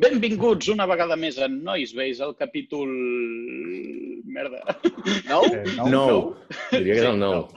[0.00, 2.90] benvinguts una vegada més a Nois Veis, el capítol...
[4.30, 4.60] Merda.
[5.26, 5.46] Nou?
[5.50, 5.88] Eh, no?
[5.90, 6.20] Nou.
[6.70, 7.48] Diria que és el nou.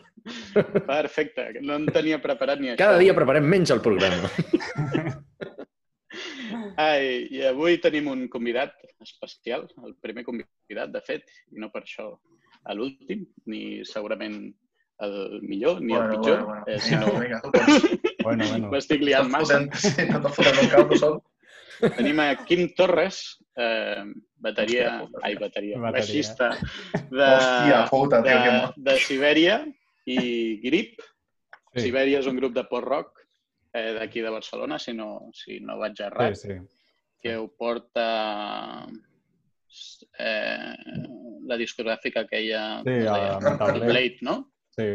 [0.87, 2.79] Perfecte, no en tenia preparat ni això.
[2.81, 4.31] Cada dia preparem menys el programa.
[6.81, 8.73] Ai, I avui tenim un convidat
[9.03, 12.13] especial, el primer convidat, de fet, i no per això
[12.63, 14.37] a l'últim, ni segurament
[15.03, 17.41] el millor ni el pitjor, Bueno, bueno, eh, sinó vinga.
[18.23, 18.70] Bueno, bueno.
[18.71, 19.57] m'estic liant massa.
[19.59, 21.17] No t'ho fotent el cap, no sol.
[21.98, 23.20] Tenim a Quim Torres,
[23.58, 24.03] eh,
[24.44, 25.91] bateria, Hòstia ai, bateria, Bateria.
[25.98, 26.49] baixista
[27.12, 28.73] de, Hòstia puta, tio, que de, mal.
[28.77, 29.58] de Sibèria
[30.05, 30.18] i
[30.63, 31.02] Grip.
[31.73, 31.88] Sí.
[31.88, 33.23] Sibèria és un grup de post-rock
[33.73, 36.58] eh, d'aquí de Barcelona, si no, si no vaig Sí, errat, sí.
[37.23, 38.85] que ho porta
[40.20, 40.76] eh,
[41.49, 43.40] la discogràfica aquella Sí, deia?
[43.41, 43.80] Metal.
[43.88, 44.35] Blade, no?
[44.76, 44.88] Sí,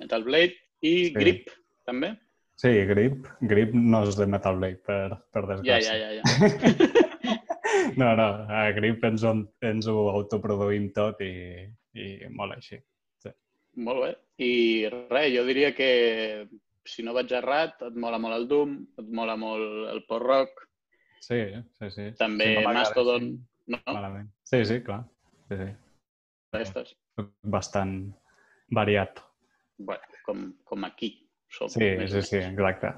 [0.00, 1.14] Metal Blade i Sí.
[1.14, 1.48] Grip,
[1.86, 2.14] també.
[2.60, 3.26] Sí, Grip.
[3.40, 5.96] Grip no és de Metal Blade, per, per Ja, desgràcia.
[5.96, 7.30] ja, ja, ja.
[7.96, 11.32] No, no, a Grip ens, ho- ens ho autoproduïm tot i,
[11.96, 12.78] i molt així.
[13.80, 14.10] Molt bé.
[14.42, 14.52] I
[14.90, 15.90] res, jo diria que
[16.90, 20.66] si no vaig errat, et mola molt el Doom, et mola molt el post-rock,
[21.22, 21.36] Sí,
[21.78, 22.06] sí, sí.
[22.18, 23.78] també Si no Mastodon, així, no?
[23.92, 24.30] Malament.
[24.42, 25.02] Sí, sí, clar.
[25.50, 25.68] Sí, sí.
[27.14, 27.92] Soc Bastant
[28.74, 29.20] variat.
[29.78, 31.12] Bueno, com, com aquí
[31.50, 31.68] som.
[31.72, 32.92] Sí, més sí, sí, exacte.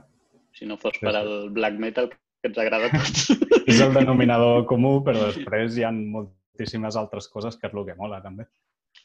[0.53, 1.20] Si no fos Sí, per sí.
[1.22, 3.31] al black metal, que ens agrada a tots.
[3.70, 7.94] És el denominador comú, però després hi ha moltíssimes altres coses que és el que
[7.97, 8.48] mola, també.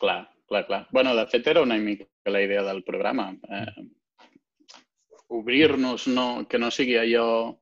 [0.02, 0.82] clar, clar, clar.
[0.92, 3.32] Bueno, de fet, era una mica la idea del programa.
[3.50, 3.88] Eh,
[5.30, 7.60] Obrir-nos, no, que no sigui allò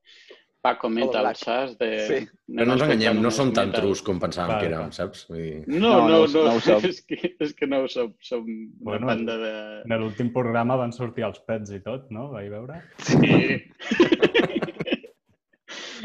[0.66, 1.76] Paco Metal, saps?
[1.78, 2.20] De, Sí.
[2.50, 5.24] Però no ens enganyem, no som tan trus com pensàvem Clar, que érem, saps?
[5.30, 5.60] Vull dir...
[5.70, 8.12] No, No, no, no, no, no és, que, és que no ho som.
[8.26, 9.54] Som una Bueno, banda de...
[9.86, 12.32] En l'últim programa van sortir els pets i tot, no?
[12.34, 12.82] Vaig veure.
[13.06, 13.62] Sí.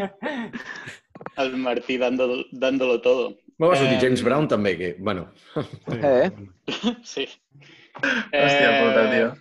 [1.36, 3.36] El Martí dándolo, dándolo todo.
[3.60, 5.98] Va sortir Eh, James Brown també, que, bueno, Sí.
[6.02, 6.30] Eh?
[7.04, 7.26] Sí.
[8.00, 9.32] Hòstia puta, tio.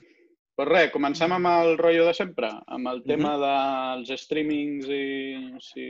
[0.59, 5.03] Pues res, comencem amb el rotllo de sempre, amb el tema dels streamings i
[5.63, 5.85] si,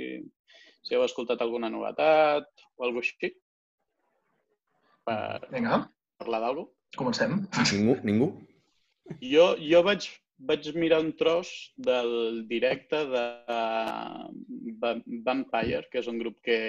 [0.85, 2.46] si heu escoltat alguna novetat
[2.78, 3.31] o alguna així.
[5.09, 5.79] Per Vinga,
[6.22, 6.69] parlar d'alguna
[7.00, 7.34] comencem.
[7.74, 8.28] ningú, ningú?
[9.25, 10.06] Jo, jo vaig,
[10.52, 11.50] vaig mirar un tros
[11.90, 13.24] del directe de
[14.84, 16.59] Va- Vampire, que és un grup que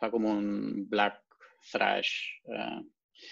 [0.00, 0.48] fa com un
[0.88, 1.20] black
[1.72, 2.14] thrash.
[2.48, 2.80] Eh,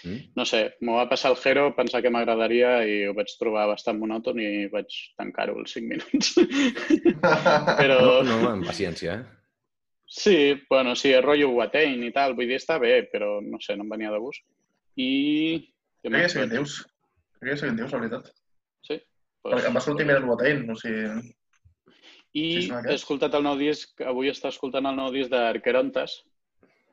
[0.05, 0.31] Mm?
[0.37, 3.97] no sé, m'ho va passar el Jero, pensar que m'agradaria i ho vaig trobar bastant
[3.99, 6.29] monòton i vaig tancar-ho als 5 minuts.
[7.81, 9.39] Però No, no, amb paciència, eh?
[10.09, 10.37] sí,
[10.69, 13.85] bueno, sí, és rotllo Watain i tal, vull dir, està bé, però no sé, no
[13.85, 14.45] em venia de gust.
[14.97, 15.09] I...
[16.01, 16.79] Crec que ja sé què dius.
[17.37, 18.31] Crec que ja sé què dius, la veritat.
[18.87, 18.97] Sí?
[19.45, 21.35] Perquè em va sortir més el Botain, o sigui...
[22.37, 26.19] I Sí, he escoltat el nou disc, avui està escoltant el nou disc d'Arquerontes.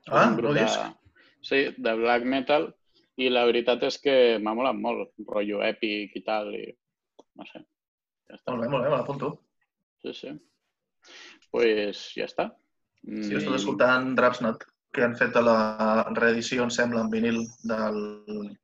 [0.08, 1.12] Ah, nou de, disc.
[1.44, 2.70] Sí, de black metal.
[3.16, 6.66] I la veritat és que m'ha molat molt, rotllo èpic i tal, i
[7.36, 7.62] no sé.
[8.28, 8.52] Ja està.
[8.52, 9.32] Molt bé, molt bé, me l'apunto.
[10.04, 10.32] Sí, sí.
[11.50, 12.50] pues ja està.
[13.06, 15.56] Sí, he estat Mm, escoltant Drapsnut, que han fet la
[16.16, 17.38] reedició, em sembla, en vinil
[17.70, 17.98] del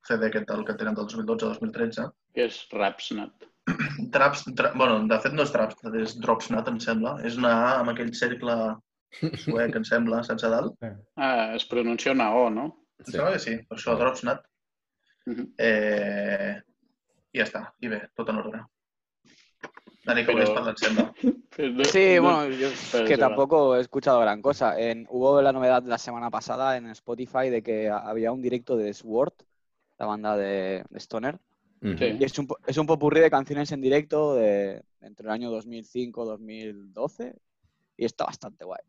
[0.08, 2.08] CD aquest, el que tenen del 2012-2013.
[2.34, 3.46] Què és Rapsnut?
[4.12, 4.72] Traps, tra...
[4.74, 7.18] bueno, de fet no és Trapsnut, és Dropsnut, em sembla.
[7.28, 8.56] És una A amb aquell cercle
[9.44, 10.74] suec, em sembla, sense dalt.
[11.16, 12.70] Ah, es pronuncia una O, no?
[13.06, 14.42] Em sembla que sí, això Dropsnut.
[15.26, 15.54] Mhm.
[15.58, 16.62] Eh...
[17.32, 18.60] I ja està, i bé, tot en ordre.
[20.04, 20.24] Dani,
[20.76, 21.12] sembla.
[21.54, 24.78] Pues no- Sí, no- bueno, yo es que tampoco he escuchado gran cosa.
[24.80, 28.92] En, hubo la novedad la semana pasada en Spotify de que había un directo de
[28.94, 29.34] Sword,
[29.98, 31.38] la banda de, de Stoner.
[31.82, 32.16] Sí.
[32.18, 35.50] Y es un, po- es un popurrí de canciones en directo de entre el año
[35.60, 37.34] 2005-2012
[37.96, 38.80] y está bastante guay.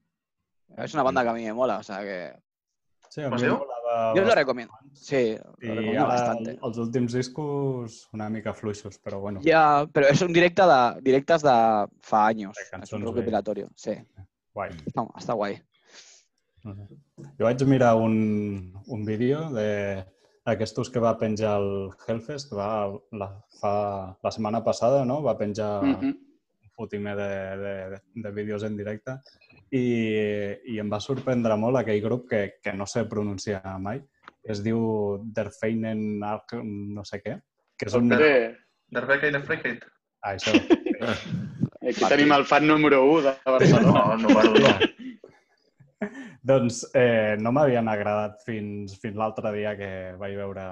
[0.77, 2.33] Es una banda que a mí me mola, o sea que
[3.13, 3.59] Sí, a mi lo
[4.15, 4.73] bastant recomiendo.
[4.93, 6.57] Sí, lo I recomiendo bastante.
[6.63, 9.39] els últims discos una mica fluixos, però bueno.
[9.43, 10.65] Ya, pero es un directa
[10.95, 11.53] de, directas de
[12.01, 12.57] fa años.
[12.71, 13.91] De Es un recopilatorio, sí.
[14.53, 14.71] Guai.
[14.87, 15.61] Está, está guay.
[16.63, 16.87] No sé.
[17.37, 20.05] Jo vaig mirar un, un vídeo de
[20.45, 23.29] aquestos que va penjar el Hellfest, va la,
[23.61, 25.21] fa, la setmana passada, no?
[25.21, 26.09] Va penjar Mhm.
[26.63, 29.19] un fotimer de, de, de, de vídeos en directe
[29.73, 29.85] i,
[30.73, 34.03] i em va sorprendre molt aquell grup que, que no sé pronunciar mai,
[34.43, 34.83] que es diu
[35.33, 37.39] Der Feinen Ark, no sé què,
[37.79, 38.11] que és un...
[38.13, 38.53] Der
[38.93, 39.85] der Freakheit.
[40.21, 40.53] Ah, això.
[41.89, 44.17] aquí tenim el fan número 1 de Barcelona.
[44.21, 44.73] No, no.
[46.43, 50.65] Doncs eh, no m'havien agradat fins, fins l'altre dia que vaig veure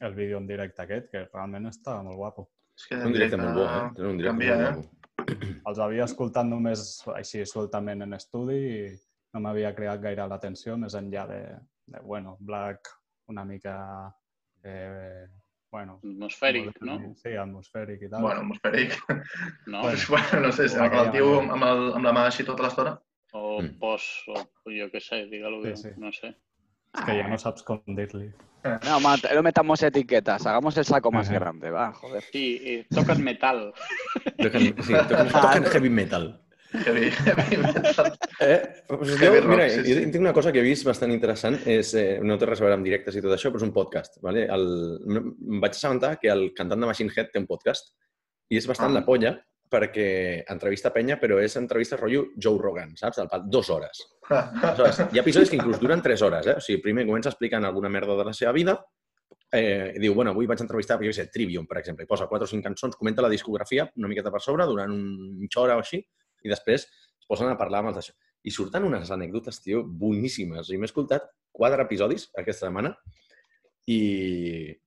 [0.00, 2.48] el vídeo en directe aquest, que realment estava molt guapo.
[2.76, 4.08] És que Un directe molt bo, eh?
[4.08, 4.72] Un directe canvia, molt eh?
[4.80, 4.99] maco.
[5.66, 8.80] Els havia escoltat només així sueltament en estudi i
[9.34, 11.42] no m'havia creat gaire l'atenció, més enllà de,
[11.86, 12.88] de, bueno, Black
[13.30, 13.76] una mica...
[14.64, 15.26] Eh,
[15.70, 16.96] bueno, Atmosfèric, no?
[17.16, 18.24] Sí, atmosfèric i tal.
[18.26, 18.96] Bueno, atmosfèric.
[19.70, 19.82] No?
[19.84, 22.66] Pues, bueno, no sé, si amb el tio amb, el, amb la mà així tota
[22.66, 22.96] l'estona.
[23.32, 23.76] O Mm.
[23.78, 25.90] post, o jo què sé, digue-lo, Sí, sí.
[26.02, 26.32] no sé.
[26.98, 28.30] És que ja no saps com dir-li.
[28.84, 31.38] No, ma- no metamos etiquetas, hagamos el saco más Ajá.
[31.38, 32.22] grande, va, joder.
[32.32, 33.72] Sí, i toquen metal.
[34.36, 36.26] Toquen, sí, toquen, toquen heavy metal.
[36.72, 38.12] Heavy, heavy metal.
[38.38, 38.58] Eh,
[38.88, 40.04] doncs Heavy jo, rock, mira, sí, jo sí.
[40.12, 42.76] tinc una cosa que he vist bastant interessant, és, eh, no té res a veure
[42.76, 44.20] amb directes i tot això, però és un podcast.
[44.22, 44.44] Vale?
[44.46, 44.66] El,
[45.08, 47.94] em vaig assabentar que el cantant de Machine Head té un podcast
[48.50, 49.00] i és bastant Ah.
[49.00, 49.32] la polla
[49.70, 50.06] perquè
[50.50, 53.20] entrevista penya, però és entrevista rotllo Joe Rogan, saps?
[53.20, 54.02] Del pal, dues hores.
[54.30, 56.56] Aleshores, hi ha episodis que inclús duren 3 hores, eh?
[56.58, 58.76] O sigui, primer comença explicant alguna merda de la seva vida,
[59.52, 62.50] eh, diu, bueno, avui vaig entrevistar, jo sé, Trivium, per exemple, i posa 4 o
[62.50, 66.02] 5 cançons, comenta la discografia una miqueta per sobre durant un mitja hora o així,
[66.42, 68.14] i després es posen a parlar amb els d'això.
[68.42, 70.70] I surten unes anècdotes, tio, boníssimes.
[70.70, 72.94] I m'he escoltat 4 episodis aquesta setmana
[73.90, 73.96] i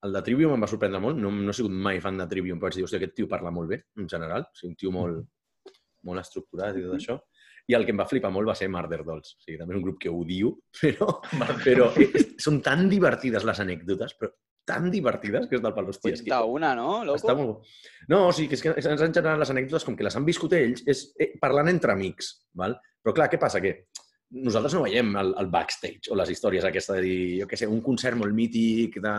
[0.05, 1.17] el de Trivium em va sorprendre molt.
[1.19, 3.51] No, no he sigut mai fan de Trivium, però vaig dir, hòstia, aquest tio parla
[3.51, 4.45] molt bé, en general.
[4.47, 5.23] O sigui, un tio molt,
[6.07, 7.19] molt estructurat i tot això.
[7.71, 9.35] I el que em va flipar molt va ser Murder Dolls.
[9.37, 11.09] O sigui, també és un grup que odio, però,
[11.63, 12.09] però eh,
[12.43, 14.33] són tan divertides les anècdotes, però
[14.67, 16.13] tan divertides que és del pal, hòstia.
[16.15, 17.19] És que, Cuenta una, ¿no, loco?
[17.19, 17.49] està molt...
[17.49, 18.07] bo.
[18.11, 20.27] No, o sigui, que és que és- en general les anècdotes, com que les han
[20.27, 22.77] viscut ells, és eh, parlant entre amics, val?
[23.03, 23.59] Però clar, què passa?
[23.63, 23.73] Que
[24.33, 27.69] nosaltres no veiem el, el backstage o les històries aquesta de dir, jo què sé,
[27.69, 29.15] un concert molt mític de...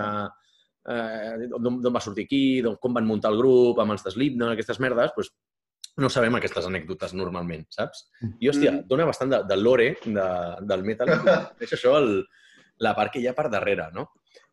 [0.84, 4.52] Eh, d'on va sortir aquí, d'on, com van muntar el grup, amb els de Slipknot,
[4.52, 5.30] aquestes merdes, doncs
[6.02, 8.08] no sabem aquestes anècdotes normalment, saps?
[8.40, 8.86] I, hòstia, Mm.
[8.90, 10.28] dona bastant de, de lore de,
[10.66, 11.08] del metal.
[11.62, 12.24] És això, el,
[12.82, 14.08] la part que hi ha per darrere, no?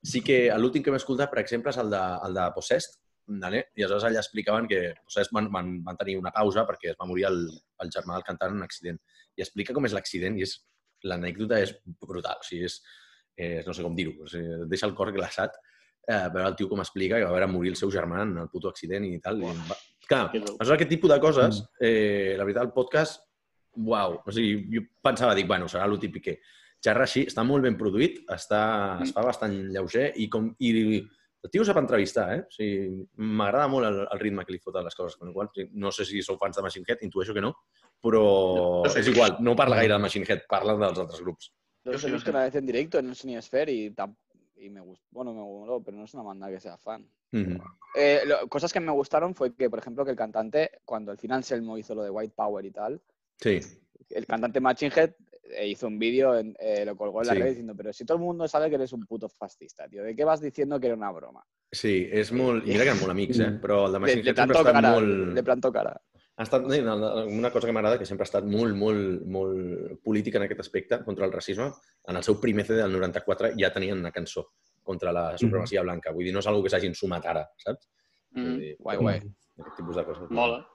[0.05, 2.99] Sí que l'últim que m'he escoltat, per exemple, és el de, el de Possessed,
[3.41, 3.63] vale?
[3.75, 7.07] i aleshores allà explicaven que Possessed van, van, van tenir una pausa perquè es va
[7.09, 7.41] morir el,
[7.81, 9.01] el germà del cantant en un accident.
[9.37, 10.57] I explica com és l'accident i és
[11.07, 12.41] l'anècdota és brutal.
[12.41, 12.79] O sigui, és,
[13.35, 15.57] és no sé com dir-ho, o sigui, et deixa el cor glaçat
[16.07, 18.49] eh, veure el tio com explica que va veure morir el seu germà en el
[18.51, 19.41] puto accident i tal.
[19.41, 19.77] I va...
[20.07, 23.21] Clar, Que aleshores aquest tipus de coses, eh, la veritat, el podcast,
[23.77, 26.37] uau, o sigui, jo pensava, dic, bueno, serà el típic que
[26.83, 28.61] xerra així, està molt ben produït, està,
[29.05, 30.71] es fa bastant lleuger i, com, i
[31.41, 32.41] el tio sap entrevistar, eh?
[32.43, 35.15] O sigui, m'agrada molt el, el ritme que li fot a les coses.
[35.17, 37.53] Con el qual, no sé si sou fans de Machine Head, intueixo que no,
[38.01, 41.51] però és igual, no parla gaire de Machine Head, parla dels altres grups.
[41.83, 44.15] Los he yo visto una vez en directo en el Sinisphere y, tam-
[44.57, 45.05] y me gustó.
[45.11, 47.07] Bueno, me gustó, pero no es una banda que sea fan.
[47.95, 51.17] Eh, lo- cosas que me gustaron fue que, por ejemplo, que el cantante, cuando el
[51.17, 53.01] final Selmo hizo lo de White Power y tal,
[53.39, 53.59] Sí,
[54.09, 55.13] el cantante Machine Head
[55.55, 57.39] eh, hizo un vídeo, eh, lo colgó en la Sí.
[57.39, 60.15] red diciendo, pero si todo el mundo sabe que eres un puto fascista, tío, ¿de
[60.15, 61.43] qué vas diciendo que era una broma?
[61.73, 62.65] sí, és molt...
[62.67, 63.49] I mira que eren molt amics, eh?
[63.63, 65.33] Però el de Machine Head sempre ha estat cara, molt...
[65.33, 65.93] le plantó cara.
[66.41, 70.47] Ha estat una cosa que m'agrada, que sempre ha estat molt, molt, molt política en
[70.47, 71.67] aquest aspecte, contra el racisme.
[72.09, 74.47] En el seu primer CD del 94 ja tenien una cançó
[74.81, 76.09] contra la supremacia blanca.
[76.15, 77.85] Vull dir, no és una que s'hagin sumat ara, saps?
[78.33, 79.21] Mm, dir, Guai, guai.
[79.59, 80.31] Aquest tipus de coses.
[80.31, 80.65] mola.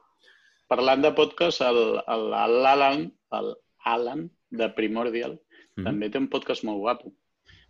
[0.69, 2.31] Parlant de podcast, el- el-
[2.63, 3.55] l'Alan, el
[3.85, 5.41] Alan de Primordial,
[5.77, 5.85] Mhm.
[5.85, 7.13] també té un podcast molt guapo,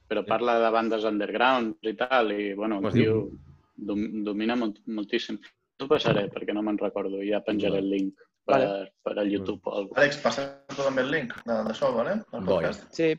[0.08, 3.31] però parla de bandes underground i tal, i bueno, el tio
[3.76, 5.38] domina molt, moltíssim.
[5.76, 8.14] T'ho passaré perquè no me'n recordo, i ja penjaré el link
[8.46, 8.93] per, Vale.
[9.05, 12.14] per al YouTube o alguna Àlex, passa tu també el link de- d'això, vale?
[12.32, 13.11] Del podcast, Sí,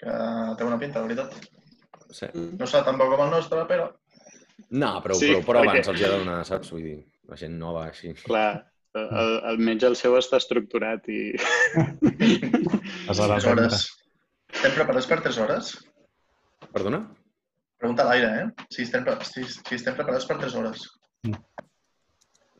[0.00, 0.16] que
[0.58, 1.36] té una pinta, de veritat.
[2.10, 2.26] Sí.
[2.34, 3.90] No serà tan bo com el nostre, però...
[4.70, 6.70] No, però, Sí, però, però perquè- abans els hi ha de donar, saps?
[6.74, 6.96] Vull dir,
[7.28, 8.14] la gent nova, així.
[8.24, 8.48] Clar,
[8.96, 11.20] el, almenys el seu està estructurat i...
[13.06, 13.86] Tres hores.
[14.56, 15.72] Estem preparats per tres hores?
[16.72, 17.02] Perdona?
[17.78, 18.66] Pregunta a l'aire, eh?
[18.72, 20.86] Si estem, si, si estem preparats per tres hores.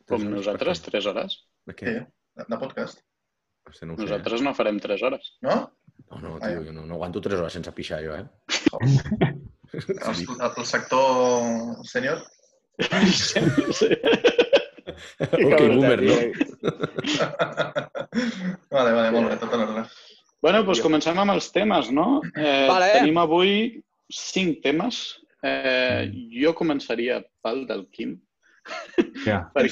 [0.07, 1.41] Com nosaltres, tres hores.
[1.67, 1.97] De què?
[2.37, 3.01] de, de podcast.
[3.67, 4.05] Hòstia, no ho sé.
[4.05, 5.33] Nosaltres no farem tres hores.
[5.43, 5.57] No?
[6.07, 8.25] No, no, tio, jo no, no aguanto tres hores sense pixar, jo, eh?
[9.73, 12.21] El, el, el sector sènior?
[13.11, 13.41] sí.
[15.19, 16.15] ok, boomer, no?
[18.75, 19.83] vale, vale, molt bé, tot en ordre.
[20.43, 22.21] Bueno, doncs comencem amb els temes, no?
[22.37, 22.91] Eh, Vale.
[22.99, 23.53] Tenim avui
[24.13, 25.01] cinc temes.
[25.45, 28.15] Eh, jo començaria pel del Quim.
[29.25, 29.39] Ja.
[29.53, 29.67] Bé.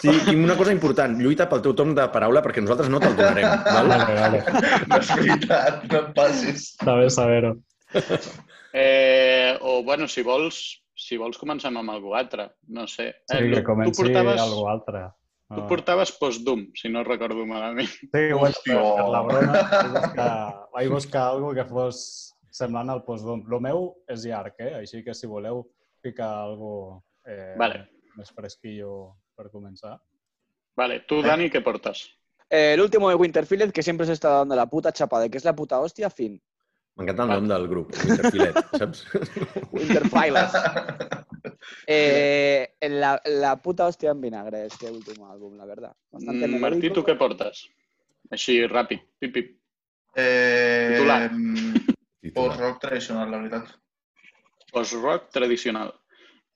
[0.00, 3.16] Sí, i una cosa important, lluita pel teu torn de paraula perquè nosaltres no te'l
[3.18, 3.88] donarem, val?
[3.90, 4.42] Vale, vale.
[4.88, 6.66] No és veritat, no em passis.
[6.78, 7.54] Està bé saber-ho.
[8.72, 10.60] Eh, o, bueno, si vols,
[10.94, 12.50] si vols comencem amb algú altre.
[12.68, 13.10] No sé.
[13.26, 15.08] Sí, Eh, que tu comenci portaves, algú altre.
[15.50, 17.88] tu portaves post-Doom, si no recordo malament.
[17.90, 18.80] Sí, bueno, per, Hòstia.
[19.00, 20.34] per la broma vaig buscar,
[20.76, 22.04] vaig buscar algo que fos
[22.54, 23.42] semblant al postdom.
[23.50, 24.74] Lo meu és llarg, eh?
[24.84, 25.64] Així que si voleu
[26.00, 27.84] ficar algo eh, Vale.
[28.16, 29.96] més fresquillo per començar.
[30.76, 32.06] Vale, tu, Dani, què portes?
[32.50, 35.38] Eh, el último de Winterfield, que siempre se está dando la puta chapa de que
[35.38, 36.40] es la puta hostia, fin.
[36.98, 39.04] M'encanta el nom del grup, Winterfilet, saps?
[39.72, 40.52] Winterfilers.
[41.86, 45.94] Eh, la, la puta hostia en vinagre este último álbum, la verdad.
[46.10, 47.62] Bastante Mm, Martí, tu què portes?
[48.30, 49.50] Així, ràpid, pip, pip.
[50.16, 51.30] Eh, Titular.
[51.32, 53.70] mm, Post-rock tradicional, la veritat.
[54.72, 55.94] Post-rock tradicional.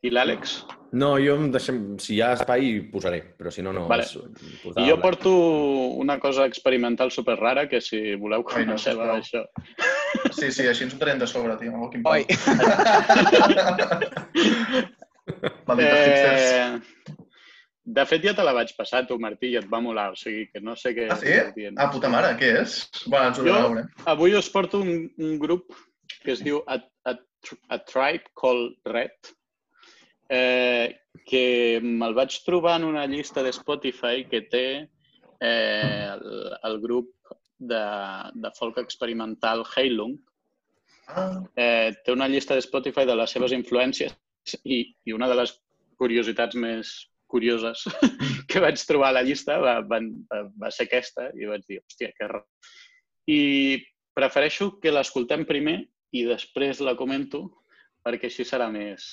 [0.05, 0.59] I l'Àlex?
[1.01, 1.79] No, jo em deixem...
[1.99, 3.87] Si hi ha espai, posaré, però si no, no.
[3.89, 4.05] Vale.
[4.05, 4.19] és- I
[4.63, 5.03] portava jo blanc.
[5.03, 5.31] porto
[6.03, 9.17] una cosa experimental super rara que si voleu Ai, no, conèixer sisplau.
[9.17, 9.47] això.
[10.37, 11.73] Sí, sí, així ens ho traiem de sobre, tio.
[11.81, 12.27] Oh, quin Oi.
[15.79, 16.81] Eh,
[17.85, 20.11] de fet, ja te la vaig passar, tu, Martí, i et va molar.
[20.13, 21.07] O sigui, que no sé què...
[21.13, 21.33] Ah, sí?
[21.57, 21.77] dient.
[21.81, 22.77] Ah, puta mare, què és?
[23.07, 23.89] Bueno, ens ho Jo- veurem.
[24.13, 25.73] Avui us porto un, un grup
[26.25, 26.79] que es diu A,
[27.69, 29.33] A, Tribe Called Red,
[30.29, 34.67] eh, que me'l vaig trobar en una llista de Spotify que té
[35.41, 37.11] eh, el, el grup
[37.59, 37.85] de,
[38.35, 40.17] de folk experimental Heilung.
[41.09, 44.15] Ah, Eh, té una llista de Spotify de les seves influències
[44.65, 45.53] i, i una de les
[46.01, 46.95] curiositats més
[47.29, 47.85] curioses
[48.49, 50.01] que vaig trobar a la llista va, va,
[50.61, 52.47] va ser aquesta i vaig dir, hòstia, que raro.
[53.29, 53.41] I
[54.15, 55.79] prefereixo que l'escoltem primer
[56.15, 57.45] i després la comento
[58.05, 59.05] perquè així serà més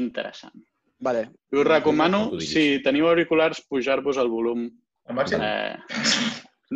[0.00, 0.56] interessant.
[1.02, 1.26] Vale.
[1.52, 4.68] I us recomano, si teniu auriculars, pujar-vos el volum.
[5.06, 5.42] al màxim?
[5.42, 5.76] Eh,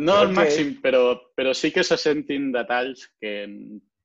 [0.05, 3.33] no al màxim, però, però sí que se sentin detalls que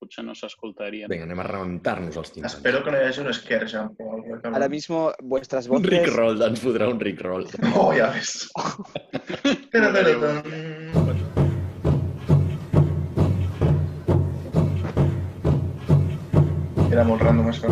[0.00, 1.10] potser no s'escoltarien.
[1.12, 2.56] Vinga, anem a rebentar-nos els timpans.
[2.58, 4.54] Espero que no hi hagi un scare jump o alguna cosa.
[4.54, 5.92] Ahora mismo vuestras Un voces...
[5.98, 7.48] Rickroll, ens fotrà un Rickroll.
[7.74, 8.48] Oh, ja ves.
[9.72, 11.25] Tara, tara, tan.
[16.96, 17.68] Era molt random, això.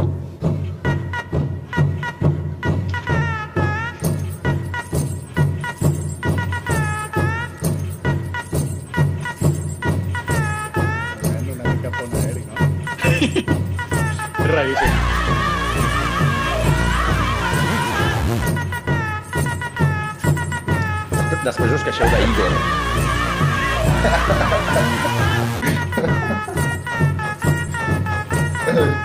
[11.23, 12.69] Realment una mica pont aeri, no?
[14.53, 14.93] Raríssim.
[21.49, 22.53] Després us queixeu d'Igor.
[28.77, 29.04] every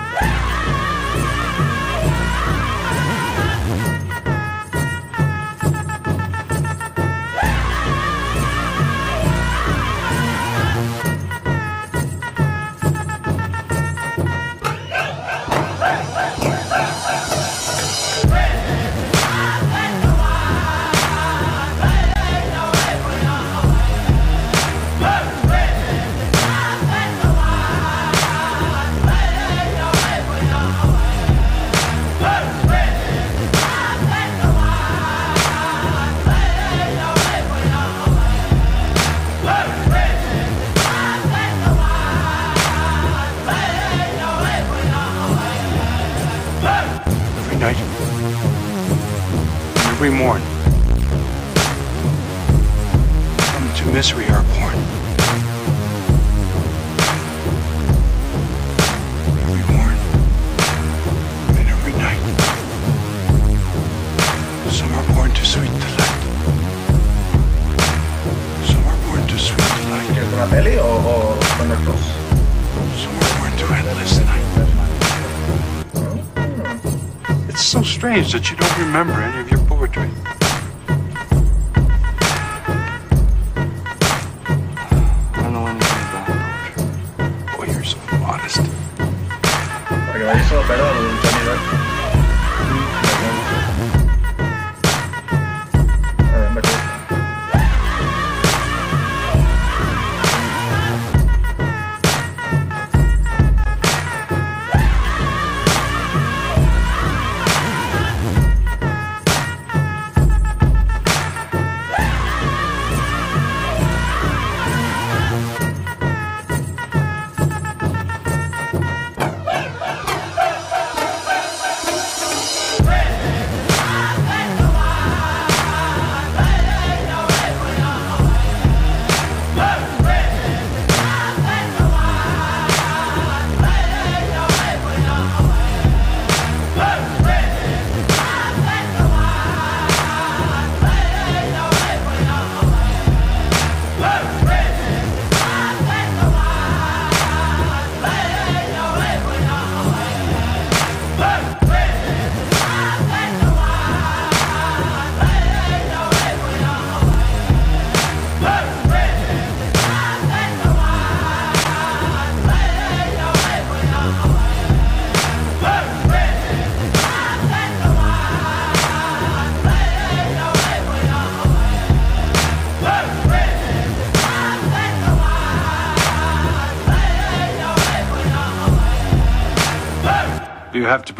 [78.10, 79.59] strange that you don't remember any of your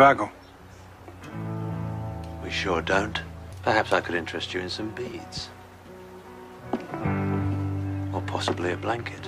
[0.01, 0.31] tobacco?
[2.43, 3.21] We sure don't.
[3.63, 5.51] Perhaps I could interest you in some beads.
[8.15, 9.21] Or possibly a blanket.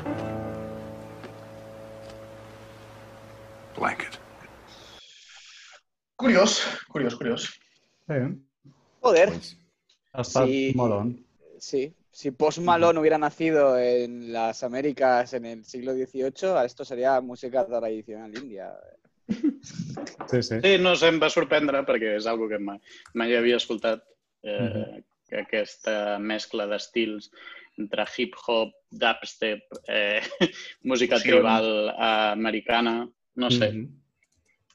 [3.76, 4.18] Blanket.
[6.18, 7.52] Curiós, curiós, curiós.
[8.08, 8.14] Sí,
[9.02, 9.56] Joder, Pues,
[10.14, 10.72] ha estat Sí.
[10.74, 11.22] molón.
[11.58, 11.94] sí.
[12.10, 17.66] Si Post Malone hubiera nacido en las Américas en el siglo XVIII, esto sería música
[17.66, 18.72] tradicional india.
[20.30, 20.60] Sí, sí.
[20.62, 22.78] Sí, no sé, em va sorprendre perquè és algo que mai,
[23.14, 24.02] mai havia escoltat,
[24.42, 25.02] eh, Mhm.
[25.28, 27.30] que aquesta mescla d'estils
[27.78, 30.20] entre hip-hop, dubstep, eh,
[30.84, 31.36] música Fusió.
[31.38, 33.70] tribal eh, americana, no sé.
[33.72, 33.88] Mhm.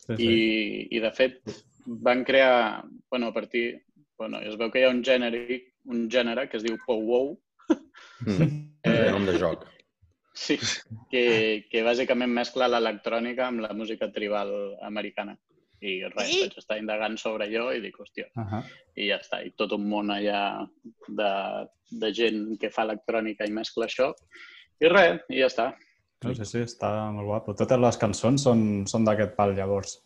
[0.07, 0.23] Sí, sí.
[0.27, 1.41] I, I, de fet,
[1.85, 3.83] van crear, bueno, a partir...
[4.17, 5.59] Bueno, es veu que hi ha un gènere,
[5.93, 7.35] un gènere que es diu pow-wow,
[8.25, 9.67] mm, Eh, nom de joc.
[10.37, 10.57] Sí,
[11.11, 11.23] que,
[11.71, 14.53] que bàsicament mescla l'electrònica amb la música tribal
[14.87, 15.37] americana.
[15.77, 18.63] I res, vaig estar indagant sobre allò i dic, hòstia, Ahà.
[18.97, 19.43] i ja està.
[19.45, 20.39] I tot un món allà
[21.19, 21.33] de,
[22.01, 24.09] de gent que fa electrònica i mescla això.
[24.81, 25.67] I res, i ja està.
[26.25, 27.53] No, sí, sí, està molt guapo.
[27.57, 29.99] Totes les cançons són, són d'aquest pal, llavors.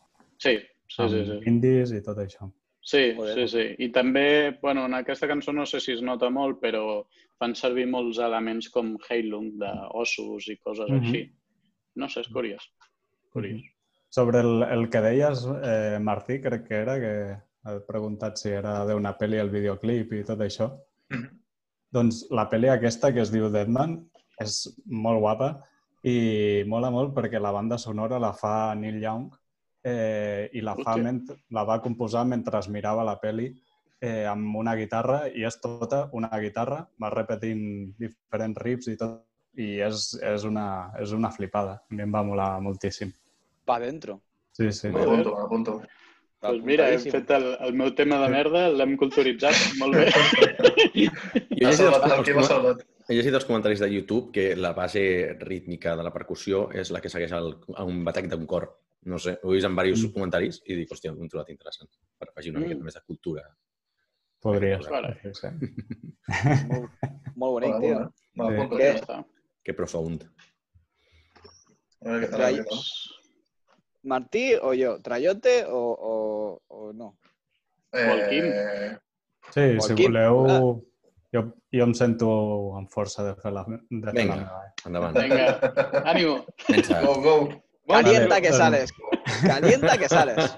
[0.44, 1.24] Sí, sí, sí.
[1.24, 1.38] sí.
[1.38, 2.52] Amb indis i tot això.
[2.92, 3.36] Sí, Joder.
[3.38, 3.66] sí, sí.
[3.86, 7.06] I també, bueno, en aquesta cançó no sé si es nota molt, però
[7.40, 11.00] fan servir molts elements com Heilung, d'ossos i coses Mhm.
[11.06, 11.22] així.
[11.96, 12.66] No sé, és curiós.
[13.32, 13.62] Curiós.
[14.10, 17.14] Sobre el, el que deies, eh, Martí, crec que era, que
[17.72, 20.68] he preguntat si era d'una pel·li el videoclip i tot això.
[21.10, 21.30] Mhm.
[21.94, 24.02] Doncs la pel·li aquesta que es diu Deadman
[24.42, 25.62] és molt guapa
[26.04, 29.30] i mola molt perquè la banda sonora la fa Neil Young
[29.84, 33.50] eh, i la, fa la va composar mentre es mirava la pel·li
[34.02, 39.22] eh, amb una guitarra i és tota una guitarra, va repetint diferents riffs i tot
[39.60, 41.80] i és, és, una, és una flipada.
[41.84, 43.12] A mi em va molar moltíssim.
[43.68, 44.22] Pa dentro.
[44.56, 44.90] Sí, sí.
[44.94, 45.82] M'apunto, m'apunto.
[46.42, 50.08] Doncs mira, hem fet el, el meu tema de merda, l'hem culturitzat molt bé.
[50.98, 51.12] Jo
[51.62, 51.82] he els,
[52.48, 52.82] salvat.
[53.06, 55.04] he llegit els comentaris de YouTube que la base
[55.44, 58.72] rítmica de la percussió és la que segueix el, a un batec d'un cor.
[59.04, 60.14] No sé, ho he vist en diversos Mm.
[60.14, 62.64] comentaris i dic, hòstia, ho he trobat interessant per afegir una Mm.
[62.68, 63.42] miqueta més de cultura.
[64.42, 64.80] Podria.
[64.90, 65.16] Vale.
[66.70, 66.90] Molt,
[67.36, 68.12] molt bonic, tio.
[69.08, 69.26] Ja.
[69.64, 70.24] Que profund.
[74.04, 75.00] ¿Martí o yo?
[75.02, 77.18] ¿Trayote o, o, o no?
[77.94, 78.98] Eh,
[79.54, 80.88] Sí, si Joaquim, voleu...
[81.34, 82.28] Jo, jo em sento
[82.76, 84.36] amb força de fer la, de fer la Vinga.
[84.36, 84.58] meva.
[84.68, 84.72] eh?
[84.88, 85.16] Endavant.
[85.18, 85.46] Vinga,
[86.12, 86.34] ànimo.
[86.68, 87.00] Pensa.
[87.24, 87.36] go,
[87.86, 87.94] go.
[87.94, 88.42] Calienta Vale.
[88.42, 88.94] que sales.
[89.46, 90.58] Calienta que sales.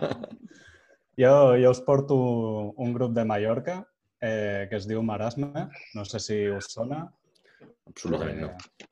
[1.17, 3.88] Jo, jo us porto un grup de Mallorca
[4.19, 5.67] eh, que es diu Marasme.
[5.93, 7.03] No sé si us sona.
[7.88, 8.49] Absolutament no.
[8.49, 8.88] Eh,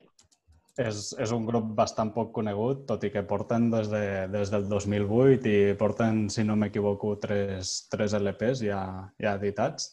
[0.80, 4.68] és, és un grup bastant poc conegut, tot i que porten des, de, des del
[4.70, 8.82] 2008 i porten, si no m'equivoco, tres, tres LPs ja,
[9.20, 9.90] ja editats.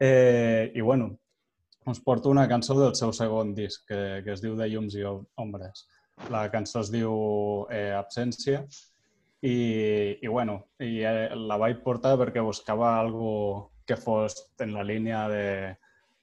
[0.00, 1.10] Eh, I bueno,
[1.86, 5.04] us porto una cançó del seu segon disc, que, que es diu De llums i
[5.04, 5.86] ombres.
[6.32, 7.12] La cançó es diu
[7.72, 8.64] eh, Absència
[9.40, 14.84] i, i bueno, i, eh, la vaig portar perquè buscava algo que fos en la
[14.84, 15.46] línia de,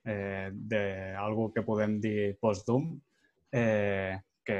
[0.05, 0.83] eh, de
[1.17, 2.91] algo que podem dir post-doom,
[3.51, 4.59] eh, que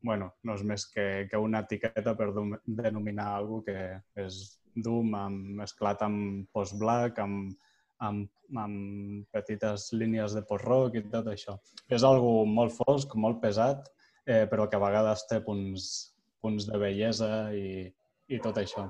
[0.00, 2.30] bueno, no és més que, que una etiqueta per
[2.64, 3.76] denominar algo que
[4.22, 4.38] és
[4.76, 7.52] doom amb, mesclat amb post-black, amb,
[8.06, 11.58] amb, amb petites línies de post-rock i tot això.
[11.92, 13.90] És algo molt fosc, molt pesat,
[14.26, 15.88] eh, però que a vegades té punts,
[16.42, 17.86] punts de bellesa i,
[18.28, 18.88] i tot això.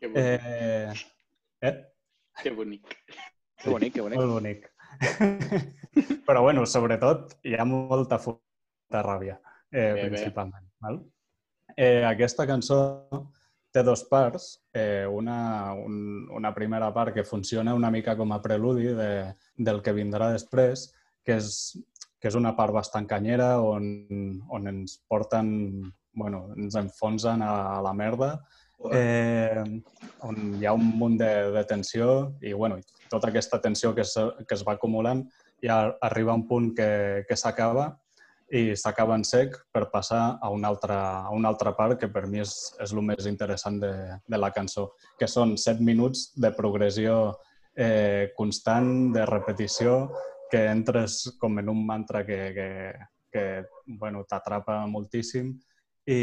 [0.00, 0.46] Que bonic.
[0.46, 0.94] Eh,
[1.68, 1.74] eh?
[2.42, 2.96] Que bonic.
[3.62, 4.18] Que bonic, que bonic.
[4.18, 4.70] Molt bonic.
[6.26, 9.38] Però, bueno, sobretot, hi ha molta molta ràbia,
[9.70, 10.08] eh, Bé, bé.
[10.08, 10.66] principalment.
[10.82, 10.98] Val?
[11.76, 12.78] Eh, aquesta cançó
[13.72, 14.60] té dos parts.
[14.74, 19.12] Eh, una, un, una primera part que funciona una mica com a preludi de,
[19.56, 20.90] del que vindrà després,
[21.24, 21.78] que és,
[22.22, 23.84] que és una part bastant canyera on,
[24.54, 25.48] on ens porten,
[26.14, 28.36] bueno, ens enfonsen a, la merda
[28.94, 29.62] eh,
[30.22, 32.78] on hi ha un munt de, de tensió i bueno,
[33.10, 34.14] tota aquesta tensió que es,
[34.46, 35.26] que es va acumulant
[35.62, 37.90] ja arriba un punt que, que s'acaba
[38.52, 42.26] i s'acaba en sec per passar a una altra, a una altra part que per
[42.28, 42.52] mi és,
[42.84, 43.92] és el més interessant de,
[44.28, 47.38] de la cançó, que són set minuts de progressió
[47.74, 50.12] eh, constant, de repetició,
[50.52, 52.68] que entres com en un mantra que, que,
[53.32, 53.44] que
[53.86, 55.54] bueno, t'atrapa moltíssim
[56.12, 56.18] i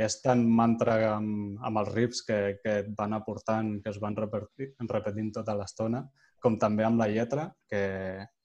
[0.00, 4.16] és tan mantra amb, amb els riffs que, que et van aportant, que es van
[4.16, 6.04] repetir, repetint tota l'estona,
[6.40, 7.84] com també amb la lletra, que,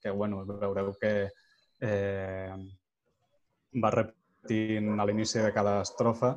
[0.01, 1.13] que bueno, veureu que
[1.87, 2.55] eh,
[3.83, 6.33] va repetint a l'inici de cada estrofa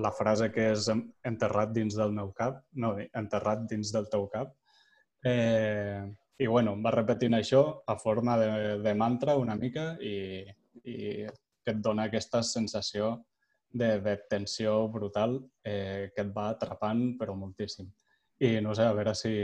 [0.00, 0.88] la frase que és
[1.28, 4.52] enterrat dins del meu cap, no, enterrat dins del teu cap.
[5.24, 6.04] Eh,
[6.38, 8.50] I bueno, va repetint això a forma de,
[8.82, 10.42] de mantra una mica i,
[10.82, 10.96] i
[11.64, 13.14] que et dona aquesta sensació
[13.70, 17.90] de, de tensió brutal eh, que et va atrapant però moltíssim.
[18.42, 19.34] I no sé, a veure si,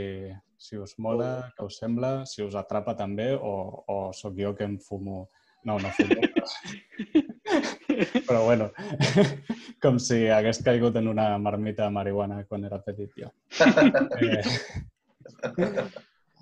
[0.59, 3.55] si us mola, què us sembla, si us atrapa també o,
[3.87, 5.29] o sóc jo que em fumo...
[5.69, 6.47] No, no fumo, però...
[8.27, 8.71] però bueno,
[9.83, 13.31] com si hagués caigut en una marmita de marihuana quan era petit jo.
[15.41, 15.71] Eh,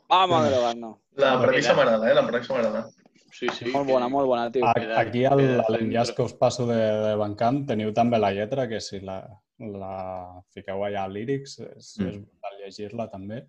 [0.09, 0.97] Vamos a drogar-nos.
[1.17, 2.15] La No, premissa m'agrada, eh?
[2.15, 2.87] La premissa m'agrada.
[3.31, 3.67] Sí, sí.
[3.71, 4.65] Molt bona, molt bona, tio.
[4.67, 9.01] aquí a l'enllaç que us passo de, de Bandcamp teniu també la lletra, que si
[9.05, 9.19] la,
[9.59, 12.09] la fiqueu allà a Lyrics és, Mm.
[12.09, 13.43] és brutal llegir-la també.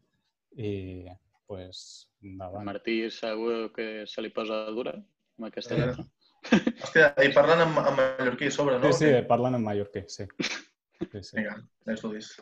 [0.57, 1.05] I,
[1.47, 2.65] pues, endavant.
[2.65, 5.79] Martí segur que se li posa dura amb aquesta Eh.
[5.79, 6.03] lletra.
[6.83, 8.91] Hòstia, i parlen en, en mallorquí a sobre, no?
[8.93, 10.25] Sí, sí, parlen en mallorquí, sí.
[11.11, 11.35] sí, sí.
[11.37, 12.35] Vinga, ja estudis.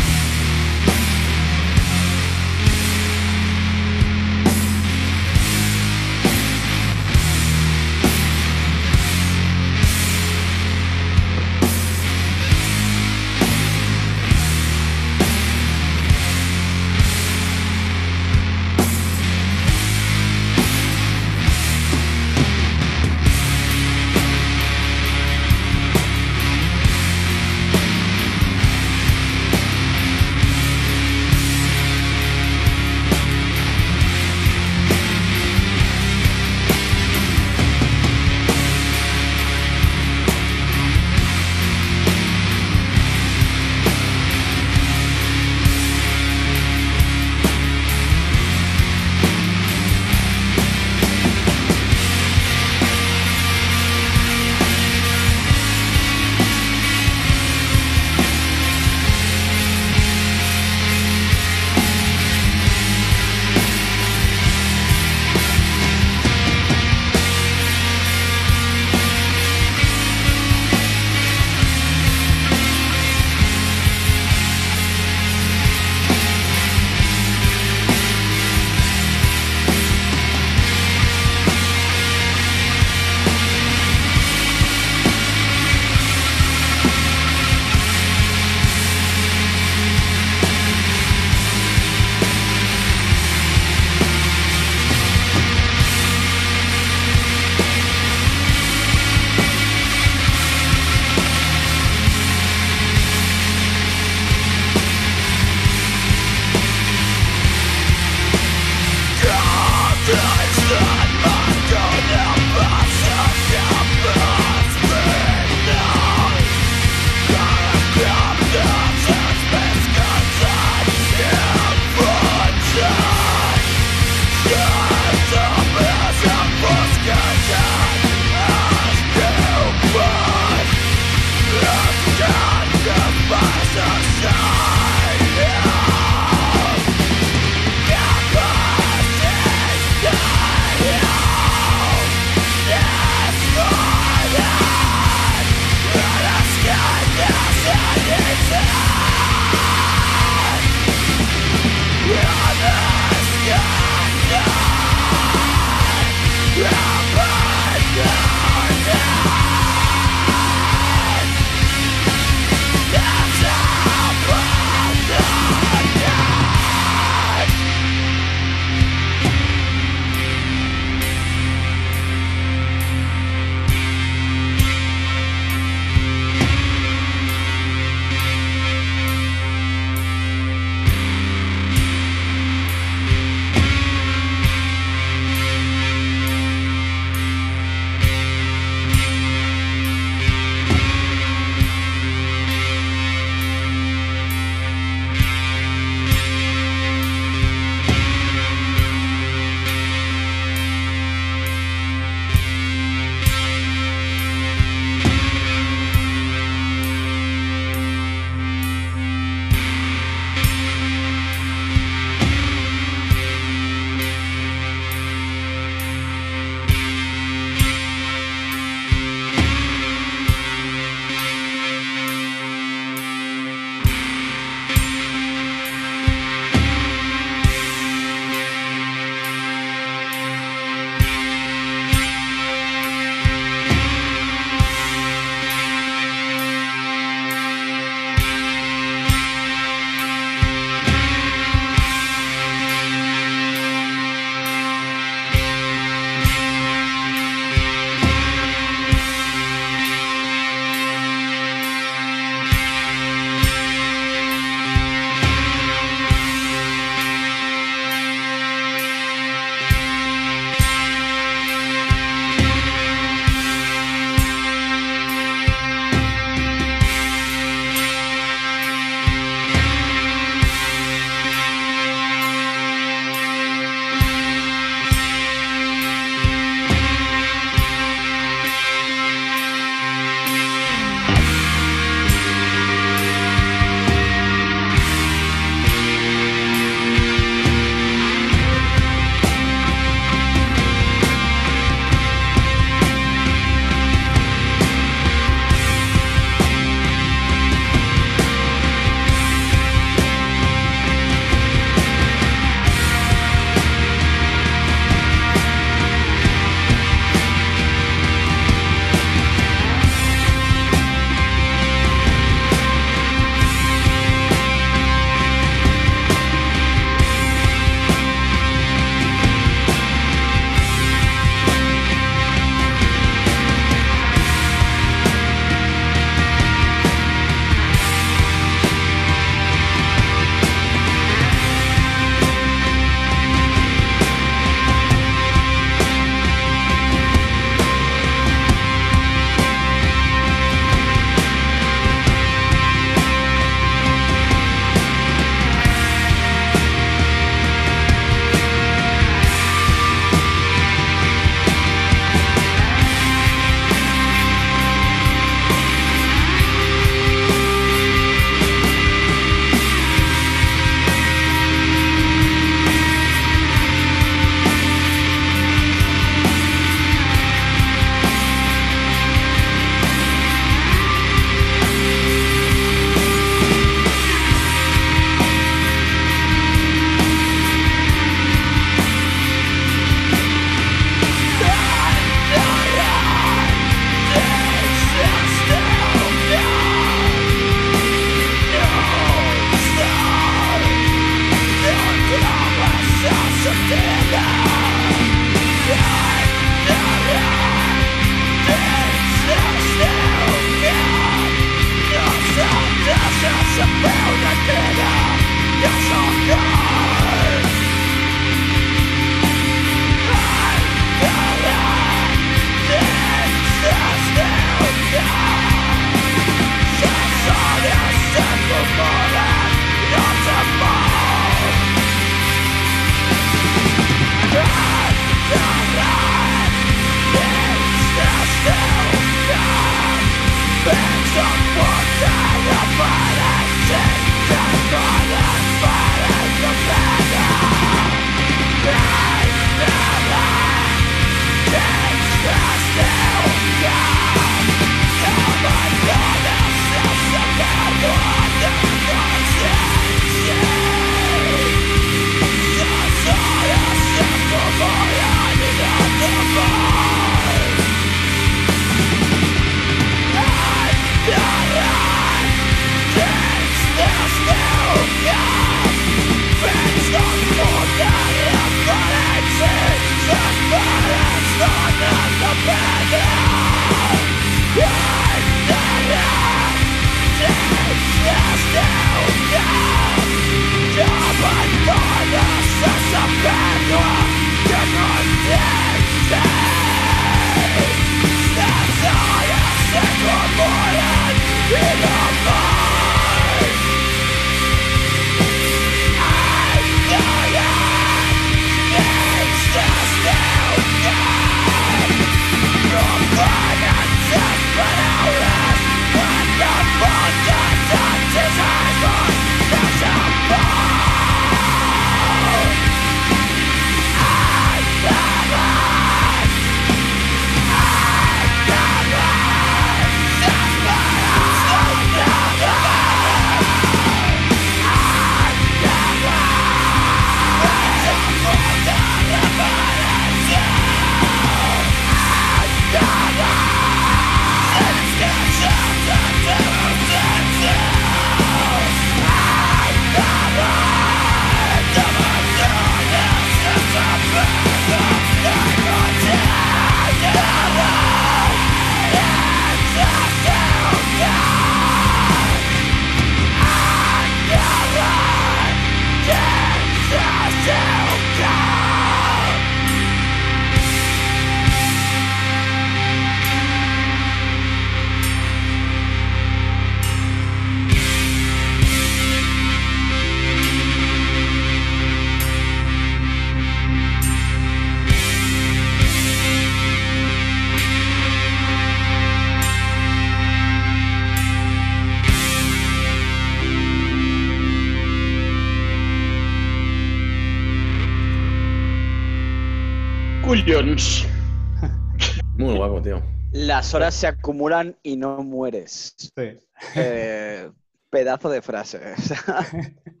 [592.36, 593.00] Muy guapo, tío.
[593.30, 595.94] Las horas se acumulan y no mueres.
[595.96, 596.38] Sí.
[596.74, 597.48] Eh,
[597.88, 598.80] pedazo de frase.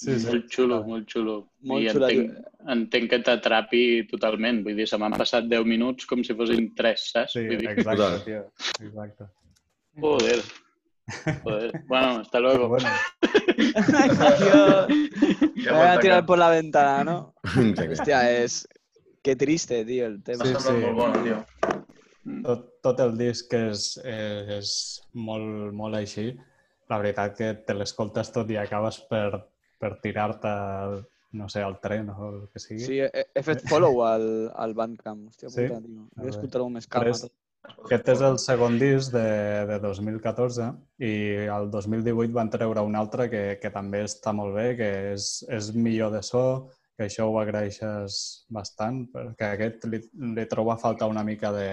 [0.00, 0.30] Sí, sí.
[0.30, 1.34] Molt xulo, molt xulo.
[1.68, 2.36] Molt I entenc,
[2.72, 4.62] entenc que t'atrapi totalment.
[4.64, 7.34] Vull dir, se m'han passat 10 minuts com si fossin 3, saps?
[7.36, 8.40] Sí, Vull dir, exacte, tío.
[8.80, 9.28] Exacte.
[10.00, 10.40] joder.
[11.44, 11.82] Joder.
[11.86, 12.68] Bueno, hasta luego.
[12.68, 12.88] Bueno,
[14.40, 14.88] tío,
[15.66, 17.34] me voy a tirar por la ventana, ¿no?
[17.92, 18.66] Hostia, es...
[19.22, 20.44] Qué triste, tío, el tema.
[20.44, 20.72] Sí, sí.
[20.80, 21.40] molt bona, tio.
[22.44, 24.70] tot, tot el disc és, és
[25.12, 26.30] molt, molt així.
[26.90, 29.42] La veritat que te l'escoltes tot i acabes per,
[29.78, 31.02] per tirar-te, al-
[31.38, 32.80] no sé, al tren o el que sigui.
[32.82, 34.24] Sí, he, he fet follow al,
[34.58, 35.28] al Bandcamp.
[35.28, 35.68] Hòstia Sí?
[35.68, 36.08] puta, tio.
[36.16, 37.12] He d'escoltar-ho més calma.
[37.20, 37.36] Tot.
[37.84, 39.22] Aquest és el segon disc de,
[39.68, 40.70] de 2014
[41.04, 41.12] i
[41.52, 45.68] el 2018 van treure un altre que, que també està molt bé, que és, és
[45.76, 46.42] millor de so,
[47.00, 48.20] que això ho agraeixes
[48.52, 50.02] bastant, perquè aquest li,
[50.36, 51.70] li trobo a faltar una mica de,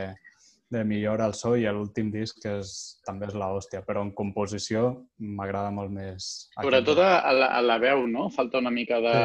[0.71, 2.71] de millora al so i l'últim disc és,
[3.03, 4.85] també és la hòstia, però en composició
[5.19, 6.29] m'agrada molt més.
[6.55, 8.29] Sobretot a, a, la, a la veu, no?
[8.31, 9.17] Falta una mica de,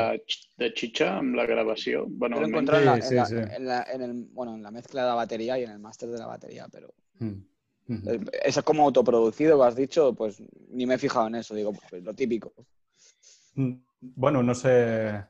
[0.58, 2.04] de xitxa amb la gravació.
[2.08, 3.46] Bueno, en, la, Sí, en, la, sí, sí.
[3.46, 6.10] en, la, en el, bueno, en la mezcla de la batería y en el máster
[6.10, 6.90] de la batería, pero
[7.22, 7.44] Mm.
[7.86, 8.08] Mhm.
[8.08, 11.54] eh, eso es como autoproducido que has dicho, pues ni me he fijado en eso,
[11.54, 12.52] digo, pues lo típico.
[13.54, 13.72] Mm.
[14.00, 15.24] Bueno, no sé,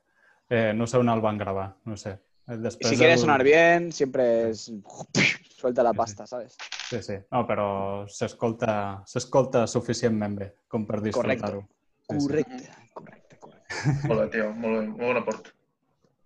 [0.53, 2.13] eh, no sé on el van gravar, no sé.
[2.49, 4.67] Eh, Després si quieres sonar bien, siempre es
[5.57, 5.99] suelta la Sí, sí.
[6.03, 6.57] pasta, ¿sabes?
[6.91, 7.15] Sí, sí.
[7.31, 7.67] No, però
[8.11, 8.75] s'escolta
[9.09, 11.63] s'escolta suficientment bé com per disfrutar-ho.
[12.11, 12.27] Sí, sí.
[12.27, 14.09] Correcte, correcte, correcte.
[14.11, 14.51] Molt bé, tio.
[14.53, 14.87] Molt bé.
[14.91, 15.53] Molt bon aport.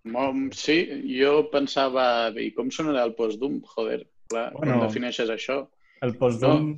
[0.07, 0.77] Mo- Sí,
[1.19, 2.07] jo pensava,
[2.39, 3.61] i com sonarà el post-Doom?
[3.75, 4.79] Joder, clar, Bueno.
[4.79, 5.61] com defineixes això?
[6.01, 6.73] El post-doom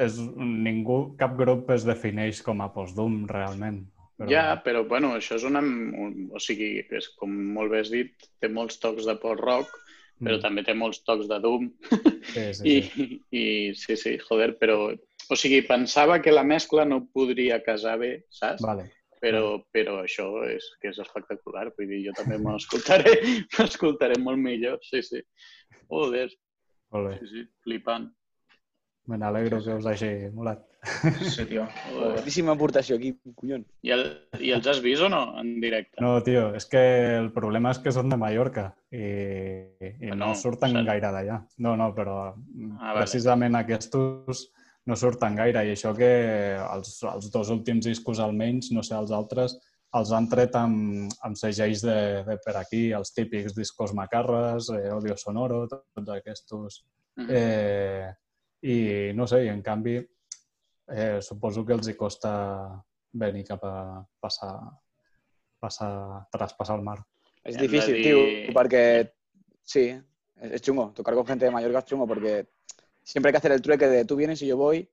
[0.00, 3.82] és ningú, cap grup es defineix com a post-doom realment.
[4.18, 4.30] Però...
[4.30, 5.60] Ja, però bueno, això és una...
[5.60, 9.72] Un, o sigui, és, com molt bé has dit, té molts tocs de post-rock,
[10.22, 10.42] però Mm.
[10.44, 11.64] també té molts tocs de Doom.
[12.30, 13.06] Sí, sí, I, sí.
[13.34, 14.92] I sí, sí, joder, però...
[15.32, 18.62] O sigui, pensava que la mescla no podria casar bé, saps?
[18.62, 18.90] Vale.
[19.24, 21.70] Però, però això és que és espectacular.
[21.78, 23.14] Vull dir, jo també m'ho escoltaré,
[23.56, 25.22] m'escoltaré molt millor, sí, sí.
[25.88, 26.28] Joder,
[26.92, 27.14] Molt bé.
[27.22, 28.10] sí, sí, flipant.
[29.06, 30.62] Me n'alegro que us hagi molat.
[31.32, 31.66] Sí, tio.
[31.92, 33.66] Grandíssima aportació aquí, collons.
[33.84, 34.02] I, el,
[34.40, 36.00] I els has vist o no, en directe?
[36.00, 36.82] No, tio, és que
[37.18, 39.04] el problema és que són de Mallorca i,
[39.80, 40.88] i no, no, surten cert.
[40.88, 41.38] gaire d'allà.
[41.64, 43.04] No, no, però Ah, vale.
[43.04, 43.92] precisament aquests
[44.86, 46.10] no surten gaire i això que
[46.60, 49.54] els, els dos últims discos almenys, no sé, els altres,
[49.94, 54.88] els han tret amb, amb segells de, de per aquí, els típics discos macarres, eh,
[54.92, 56.52] Audio Sonoro, tots aquests.
[57.16, 57.30] Mhm.
[57.30, 58.12] Eh,
[58.64, 62.30] I no sé, i en canvi eh, suposo que els hi costa
[63.12, 63.74] venir cap a
[64.20, 64.54] passar,
[65.60, 65.90] passar,
[66.32, 66.98] traspassar el mar.
[67.44, 69.12] De difícil, dir- tío, porque
[69.62, 69.92] sí,
[70.40, 70.92] es, chungo.
[70.94, 72.48] Tocar con gente de Mallorca es chungo porque
[73.02, 74.90] siempre hay que hacer el trueque de tú vienes y yo voy,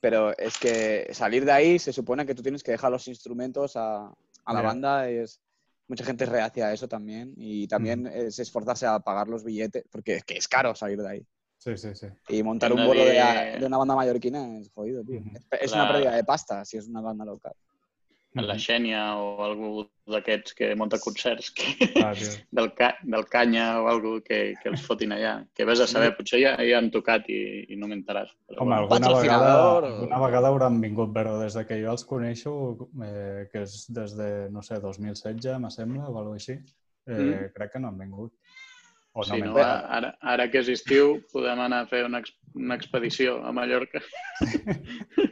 [0.00, 3.76] pero es que salir de ahí se supone que tú tienes que dejar los instrumentos
[3.76, 5.42] a, a la banda y es,
[5.88, 9.84] Mucha gente es reacia a eso también y también es esforzarse a pagar los billetes,
[9.88, 11.26] porque es que es caro salir de ahí.
[11.66, 12.06] Sí, sí, sí.
[12.28, 15.20] Y montar un vuelo de, de una banda mallorquina es jodido, tío.
[15.34, 17.54] Es, es una pérdida de pasta si es una banda local.
[18.36, 19.68] la Xènia o algú
[20.12, 21.64] d'aquests que munta concerts que,
[22.04, 22.12] Ah,
[22.52, 25.32] del, ca, del Canya o algú que, que els fotin allà.
[25.56, 27.38] Que vés a saber, potser ja, ja han tocat i,
[27.72, 28.28] i no m'enteràs.
[28.46, 29.08] Però Home, bueno.
[29.08, 32.52] alguna vegada, o- alguna vegada hauran vingut, però des de que jo els coneixo,
[33.08, 36.60] eh, que és des de, no sé, 2016, me sembla, o alguna així,
[37.06, 37.52] eh, Mm.
[37.56, 38.34] crec que no han vingut.
[39.16, 42.34] O no Sí, no, ara, ara que és estiu podem anar a fer una, ex,
[42.54, 44.02] una expedició a Mallorca.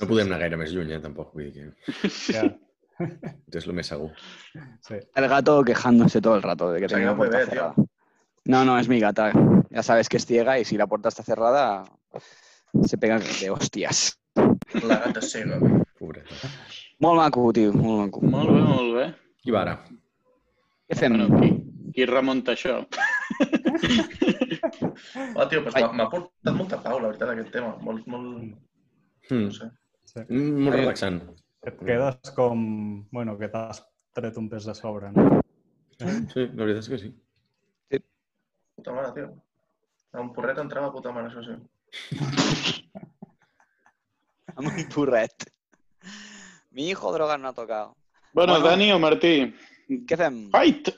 [0.00, 1.32] No podem anar gaire més lluny, eh, tampoc.
[1.36, 2.42] Vull dir que Ja,
[3.60, 4.08] és el més segur.
[4.86, 4.96] sí.
[5.14, 7.46] El gato quejándose todo el rato de que tenía la puerta tío.
[7.50, 7.74] cerrada.
[8.46, 9.30] No, no, es mi gata.
[9.70, 11.84] Ya sabes que es ciega y si la puerta está cerrada
[12.84, 14.18] se pega de hostias.
[14.82, 15.58] La gata cega.
[15.98, 16.34] Pobreta.
[16.98, 18.20] Molt maco, tio, molt maco.
[18.22, 19.06] Molt bé, molt bé.
[19.42, 19.76] Qui va ara?
[20.88, 21.14] Què fem?
[21.18, 21.50] Bueno, qui,
[21.94, 22.80] qui remunta això?
[25.36, 27.72] Va, tio, pues m'ha portat molta pau, la veritat, aquest tema.
[27.84, 28.28] Molt, molt...
[29.30, 29.46] Mm.
[29.46, 29.70] No sé.
[30.28, 31.20] Mm, Molt relaxant.
[31.66, 32.62] Et quedes com...
[33.14, 33.80] Bueno, que t'has
[34.16, 35.40] tret un pes de sobre, no?
[36.02, 37.12] Sí, la veritat és que sí.
[38.76, 39.28] Puta mare, tio.
[40.20, 41.54] Un porret entrava puta mare, això sí.
[44.56, 45.46] Amb un porret.
[46.72, 47.94] Mi hijo droga no ha tocado.
[48.32, 48.66] Bueno, Bueno.
[48.68, 49.34] Dani o Martí?
[50.08, 50.42] Què fem?
[50.52, 50.88] Fight!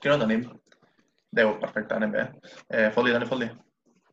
[0.00, 0.46] Qui no tenim?
[1.32, 2.24] Déu, perfecte, anem bé.
[2.68, 3.48] Eh, Foldi, Dani, Foldi.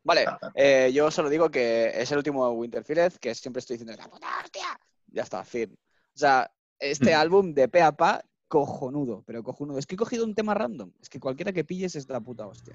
[0.04, 0.50] Vale, Ah, ah.
[0.54, 4.26] eh, yo solo digo que es el último Winterfield que siempre estoy diciendo ¡La puta
[4.42, 4.78] hostia!
[5.08, 5.76] Ya está, fin.
[6.14, 7.18] O sea, este Mm.
[7.18, 9.78] álbum de pe a pa, cojonudo, pero cojonudo.
[9.78, 10.92] Es que he cogido un tema random.
[11.02, 12.74] Es que cualquiera que pilles es la puta hostia.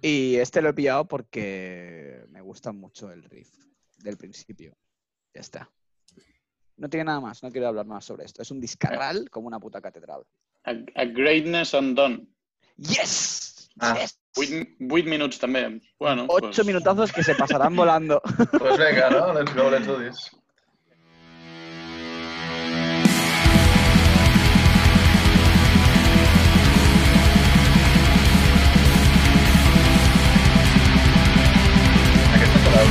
[0.00, 3.50] Y este lo he pillado porque me gusta mucho el riff
[3.98, 4.76] del principio.
[5.34, 5.68] Ya está.
[6.76, 8.40] No tiene nada más, no quiero hablar más sobre esto.
[8.40, 10.22] Es un discarral como una puta catedral.
[10.68, 12.26] A, a Greatness Undone.
[12.76, 13.70] ¡Yes!
[13.80, 13.94] Ah.
[13.96, 14.18] ¡Yes!
[14.36, 15.62] Vuit, vuit minuts també.
[15.98, 18.20] Bueno, Ocho minutazos que se pasarán volando.
[18.58, 19.32] Pues vinga, no?
[19.32, 20.30] Let's go, let's do this.
[32.34, 32.82] Aquesta te la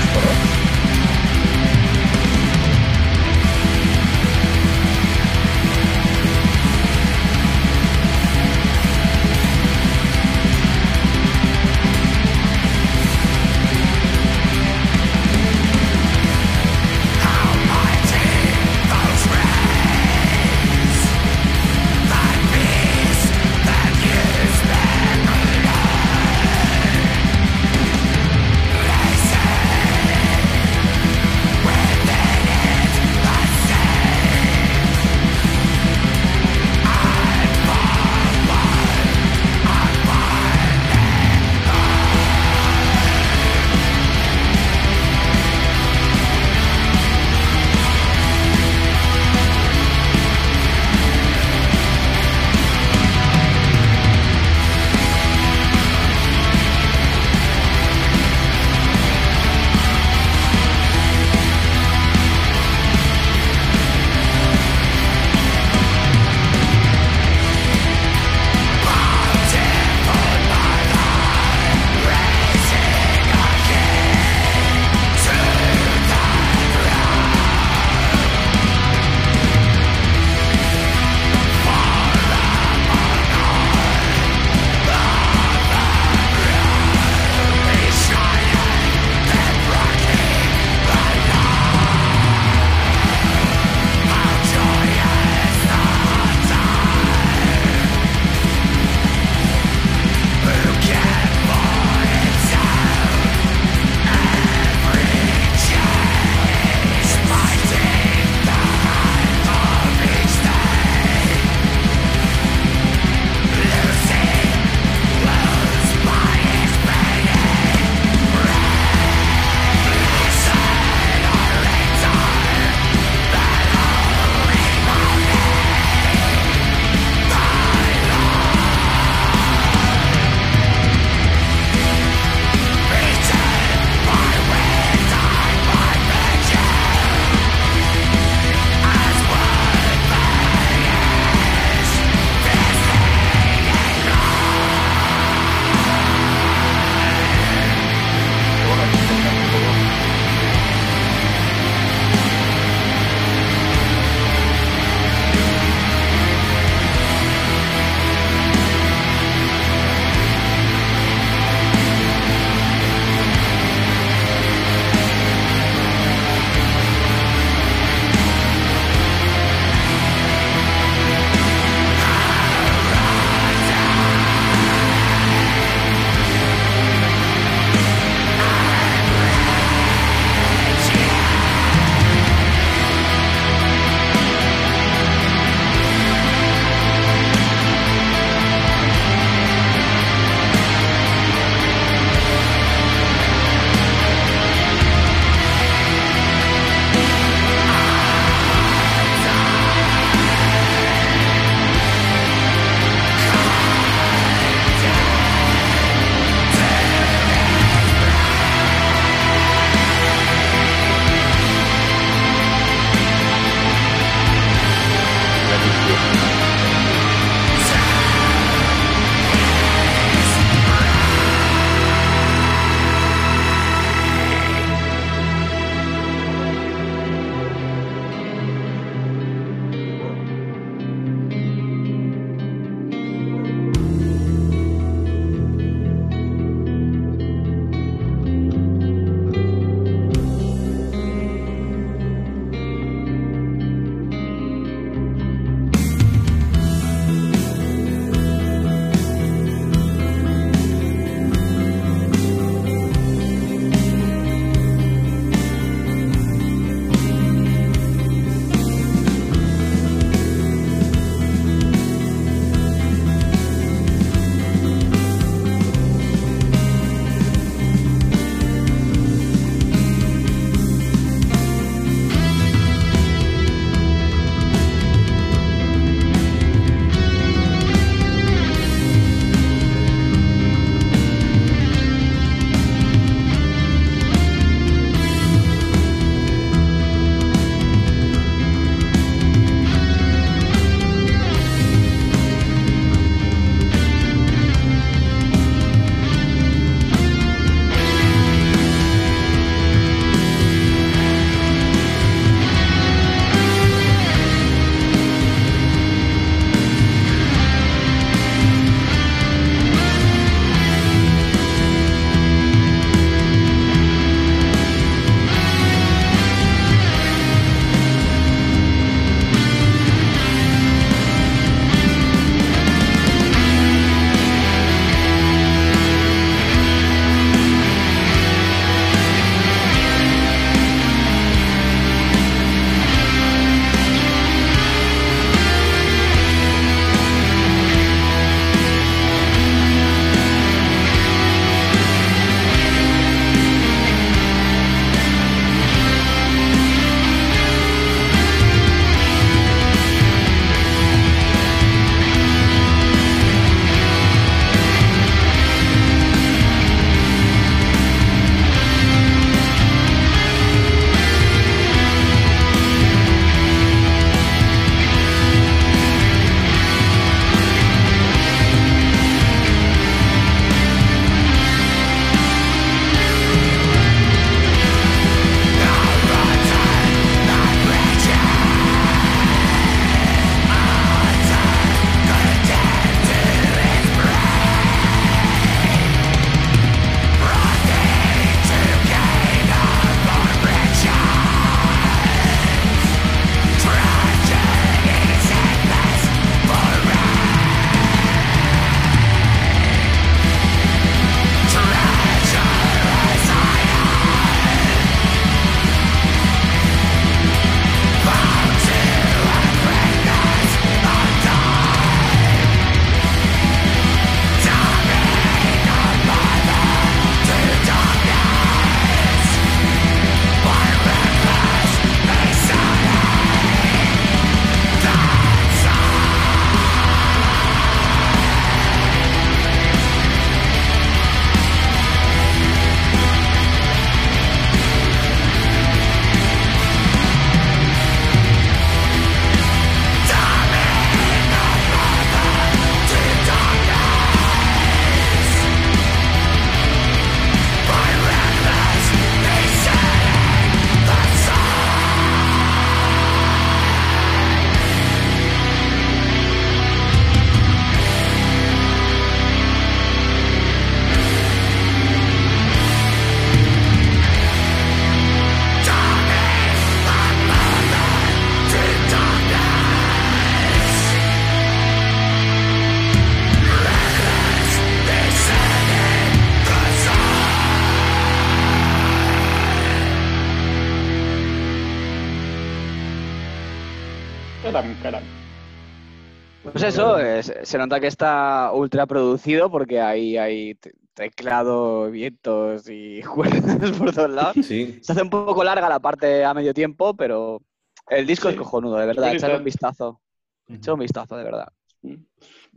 [486.67, 493.01] eso, eh, se nota que está ultra producido porque ahí hay te- teclado, vientos y
[493.15, 494.45] cuerdas por todos lados.
[494.45, 494.79] Sí.
[494.81, 497.41] Se hace un poco larga la parte a medio tiempo, pero
[497.89, 498.33] el disco Sí.
[498.35, 499.13] es cojonudo, de verdad.
[499.13, 500.01] Echar un vistazo.
[500.47, 501.47] Echar un vistazo, de verdad.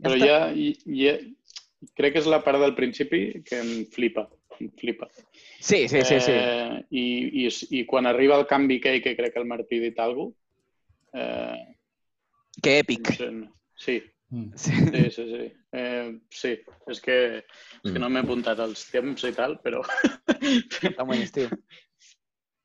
[0.01, 0.25] Però està.
[0.25, 1.35] ja, i, i,
[1.93, 4.23] crec que és la part del principi que em flipa.
[4.59, 5.07] Em flipa.
[5.59, 6.31] Sí, sí, sí, sí.
[6.33, 7.03] Eh, i,
[7.45, 10.33] i, I quan arriba el canvi aquell, que crec que el Martí ha dit alguna
[10.33, 11.75] cosa, eh,
[12.65, 13.51] no sé, no.
[13.81, 13.99] Sí,
[14.31, 14.53] Mm.
[14.55, 14.71] Sí.
[14.71, 15.53] sí, sí, sí.
[15.73, 16.51] Eh, sí,
[16.87, 17.15] és que,
[17.83, 19.81] és que no m'he apuntat els temps i tal, però...
[20.87, 21.49] Está muy tío.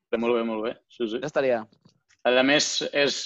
[0.06, 0.72] Però molt bé, molt bé.
[0.88, 1.18] Sí, sí.
[1.18, 1.64] Ya estaría.
[2.22, 3.18] A més, és...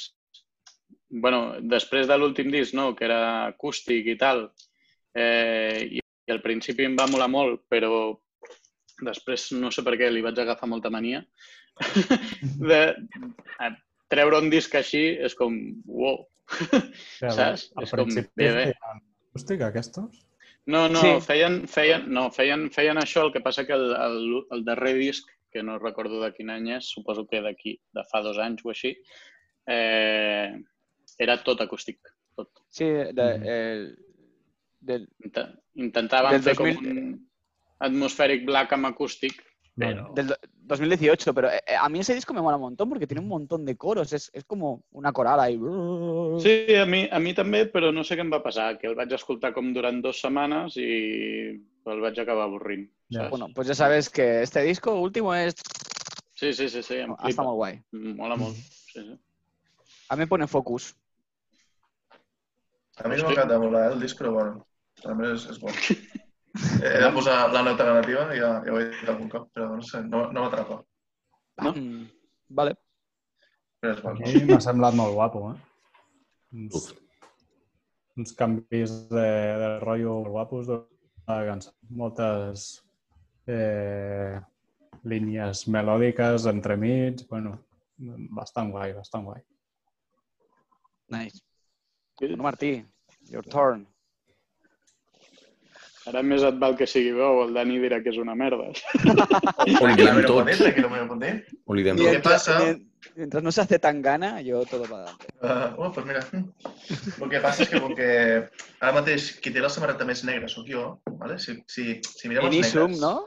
[1.11, 3.21] bueno, després de l'últim disc, no?, que era
[3.51, 4.47] acústic i tal,
[5.13, 8.15] eh, i, i al principi em va molar molt, però
[9.05, 11.25] després no sé per què li vaig agafar molta mania.
[12.71, 12.83] de,
[14.11, 16.23] treure un disc així és com, wow,
[17.23, 17.71] Al- saps?
[17.77, 18.65] Al És com, principi bé, bé.
[18.73, 20.27] feien acústic, aquestos?
[20.67, 21.13] No, no, Sí.
[21.27, 25.29] feien, feien, no feien, feien això, el que passa que el, el, el darrer disc,
[25.51, 28.71] que no recordo de quin any és, suposo que d'aquí, de fa dos anys o
[28.71, 28.93] així,
[29.67, 30.53] eh,
[31.19, 31.99] era tot acústic.
[32.37, 32.51] Tot.
[32.69, 33.47] Sí, de- Mhm.
[33.47, 33.99] el-
[34.81, 37.29] del, Inte- Intentaven Del fer 2000 com un
[37.81, 39.43] atmospheric black amb acústic,
[40.15, 40.37] del do-
[40.71, 43.65] 2018, pero eh, a mí ese disco me mola un montón porque tiene un montón
[43.65, 44.13] de coros.
[44.13, 45.59] Es, es como una coral ahí.
[46.41, 48.95] Sí, a mi, a mi també, però no sé què em va passar, que el
[48.95, 50.87] vaig escoltar com durant dues setmanes i
[51.91, 52.87] el vaig acabar avorrint.
[53.11, 53.25] Ja.
[53.25, 53.31] saps?
[53.31, 55.55] Bueno, pues ya sabes que este disco último es
[56.35, 57.43] Sí, sí, sí, sí, em hasta flipa.
[57.43, 57.83] muy guay.
[57.93, 58.55] Mola molt.
[58.57, 59.19] Sí, sí.
[60.09, 60.95] A mí me pone Focus.
[62.97, 64.67] A mi no molar eh, el disc, però bueno,
[65.03, 65.69] també és, és bo.
[66.59, 69.83] He de posar la nota negativa, ja, ja ho he dit algun cop, però no
[69.87, 70.81] sé, no, no m'atrapa.
[71.63, 71.73] No?
[71.73, 72.07] Mm,
[72.59, 72.75] vale.
[73.81, 75.59] Però és m'ha semblat molt guapo, eh?
[76.59, 76.89] Uns, Uf.
[78.19, 79.27] uns canvis de,
[79.63, 80.81] de rotllo molt guapos de
[81.31, 81.73] la cançó.
[82.03, 82.67] Moltes
[83.47, 84.41] eh,
[85.07, 87.55] línies melòdiques entremig, bueno,
[88.37, 89.41] bastant guai, bastant guai.
[91.11, 91.41] Nice.
[92.19, 92.85] Bueno, Martí,
[93.31, 93.87] your turn.
[96.09, 98.71] Ara més et val que sigui bo, el Dani dirà que és una merda.
[98.71, 100.39] O li Tranquil·la, direm me lo tot.
[100.39, 101.33] pot dir, tranquil, me lo pot dir.
[101.67, 102.15] O li direm Lo tot.
[102.17, 102.57] que pasa...
[103.17, 105.27] Mientras, no se hace tan gana, yo todo para adelante.
[105.43, 108.09] Uh, oh, pues mira, el que passa és que com que
[108.81, 111.39] ara mateix qui té la samarreta més negra sóc jo, ¿vale?
[111.41, 113.01] si, si, si mirem els negres...
[113.01, 113.27] ¿no?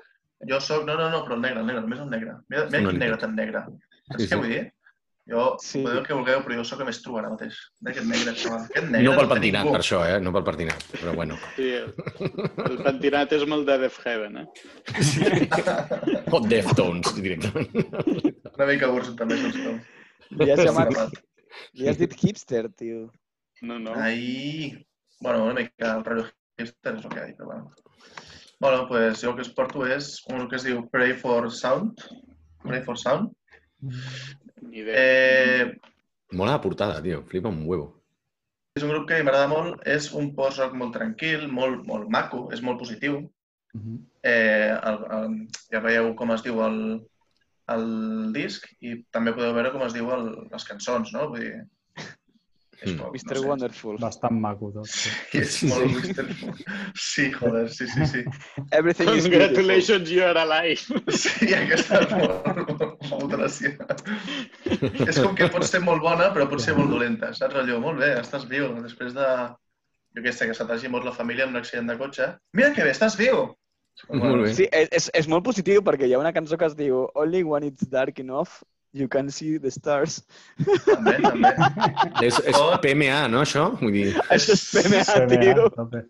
[0.50, 0.86] Jo soc...
[0.88, 2.38] No, no, no, però el negre, el negre, només el negre.
[2.54, 3.66] Mira, mira quin negre tan negre.
[4.12, 4.40] Saps Sí, què sí.
[4.42, 4.64] vull dir?
[5.26, 5.80] Jo, Sí.
[5.86, 7.56] podeu que vulgueu, però jo sóc el més true ara mateix.
[7.80, 8.66] Mira aquest negre, xaval.
[8.66, 10.18] Aquest negre No pel pentinat, per això, eh?
[10.20, 11.38] No pel pentinat, però bueno.
[11.56, 14.48] Sí, el, pentinat és molt de Def Heaven, eh?
[16.32, 17.70] O Deftones, directament.
[18.54, 19.78] Una mica burso també, plau.
[20.44, 20.66] Li has, Sí.
[20.68, 21.16] llamat,
[21.80, 23.08] li has dit hipster, tío.
[23.62, 23.94] No, no.
[23.96, 24.74] Ahí...
[25.22, 26.28] Bueno, una mica el rotllo
[26.60, 27.72] hipster és el que ha, però bueno.
[28.60, 32.00] Bueno, pues jo el que es porto és un que es diu Pray for Sound.
[32.64, 33.32] Pray for Sound.
[34.62, 34.96] Ni idea.
[34.98, 35.80] Eh,
[36.34, 37.24] Mola la portada, tio.
[37.30, 37.92] Flipa un huevo.
[38.74, 39.84] és un grup que m'agrada molt.
[39.86, 43.20] És un post-rock molt tranquil, molt, molt maco, és molt positiu.
[43.74, 44.00] Mhm.
[44.24, 45.36] Eh, el, el,
[45.74, 46.80] ja veieu com es diu el,
[47.76, 47.86] el
[48.34, 51.28] disc i també podeu veure com es diu el, les cançons, no?
[51.30, 51.54] Vull dir,
[52.84, 53.00] és Mm.
[53.14, 53.34] Mr.
[53.36, 53.48] no sé.
[53.48, 53.98] Wonderful.
[54.02, 54.88] Bastant maco tot.
[54.92, 55.10] Sí.
[55.32, 56.26] Sí, és molt Mr.
[57.00, 58.24] Sí, joder, sí, sí, sí.
[58.72, 59.32] Everything is beautiful.
[59.32, 61.02] Congratulations, you are alive.
[61.16, 63.74] Sí, aquesta és molt, molt gràcia.
[65.08, 67.56] És com que pot ser molt bona, però pot ser molt dolenta, saps?
[67.64, 68.70] Allò, molt bé, estàs viu.
[68.84, 69.28] Després de,
[70.18, 72.34] jo què sé, que se t'hagi mort la família en un accident de cotxe.
[72.58, 73.46] Mira que bé, estàs viu!
[74.10, 74.54] Molt bé.
[74.58, 77.44] Sí, és, és, és molt positiu perquè hi ha una cançó que es diu Only
[77.46, 78.64] when it's dark enough
[78.94, 80.22] you can see the stars.
[80.86, 81.52] També, també.
[82.28, 83.68] És, és PMA, no, això?
[83.82, 86.04] Vull dir, Això és PMA, CMA, tio.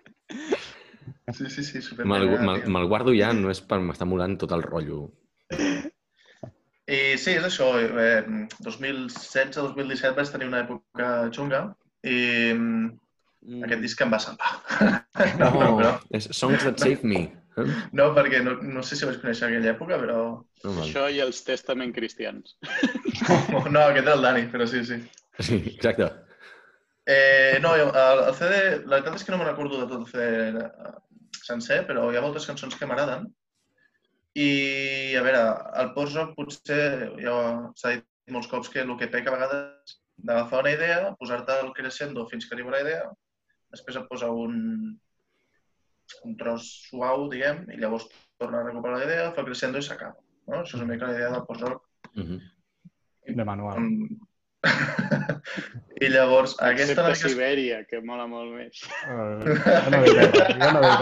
[1.34, 2.74] Sí, sí, sí, super me'l PMA, me, tio.
[2.76, 5.06] me guardo ja, no és per m'estar molant tot el rotllo.
[5.54, 7.70] I sí, és això.
[7.80, 8.20] Eh,
[8.66, 11.70] 2016-2017 vaig tenir una època xunga
[12.04, 12.20] i
[12.52, 12.92] mm,
[13.44, 13.64] Mm.
[13.68, 14.52] aquest disc em va salvar.
[15.40, 17.26] No, però, és Songs That Save Me.
[17.98, 20.20] No, perquè no, no sé si vaig conèixer aquella època, però...
[20.64, 20.74] No.
[20.84, 22.58] Això i els testament cristians.
[23.74, 25.00] No, aquest era el Dani, però sí, sí.
[25.40, 26.10] Sí, exacte.
[27.06, 30.10] Eh, no, el, el CD, la veritat és que no me'n recordo de tot el
[30.12, 30.94] CD eh,
[31.44, 33.28] sencer, però hi ha moltes cançons que m'agraden.
[34.40, 34.50] I,
[35.20, 35.42] a veure,
[35.82, 37.36] el post-rock potser, ja
[37.78, 41.74] s'ha dit molts cops que el que peca a vegades d'agafar una idea, posar-te el
[41.78, 43.04] crescendo fins que arriba la idea,
[43.74, 44.56] després et posa un,
[46.24, 48.06] un tros suau, diguem, i llavors
[48.42, 50.16] torna a recuperar la idea, fa crescendo i s'acaba.
[50.48, 50.56] No?
[50.62, 51.82] Això és una mica la idea del post-rock.
[53.28, 53.78] De manual.
[53.78, 53.90] amb,
[56.04, 56.94] I llavors, aquesta...
[56.94, 58.76] Excepte una mica- Sibèria, que mola molt més.
[59.08, 60.14] Jo no res,
[60.60, 60.94] jo no res.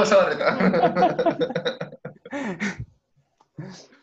[0.00, 0.48] la samarreta.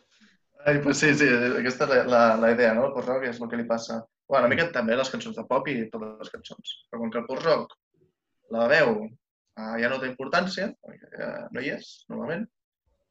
[0.68, 2.88] Ai, pues sí, sí, aquesta és la, la, la idea, no?
[2.88, 4.02] El post-rock és el que li passa.
[4.28, 6.72] Bueno, una mica també les cançons de pop i totes les cançons.
[6.90, 7.70] Però com que el post-rock,
[8.52, 12.44] la veu, eh, ja no té importància, perquè ja no hi és, normalment,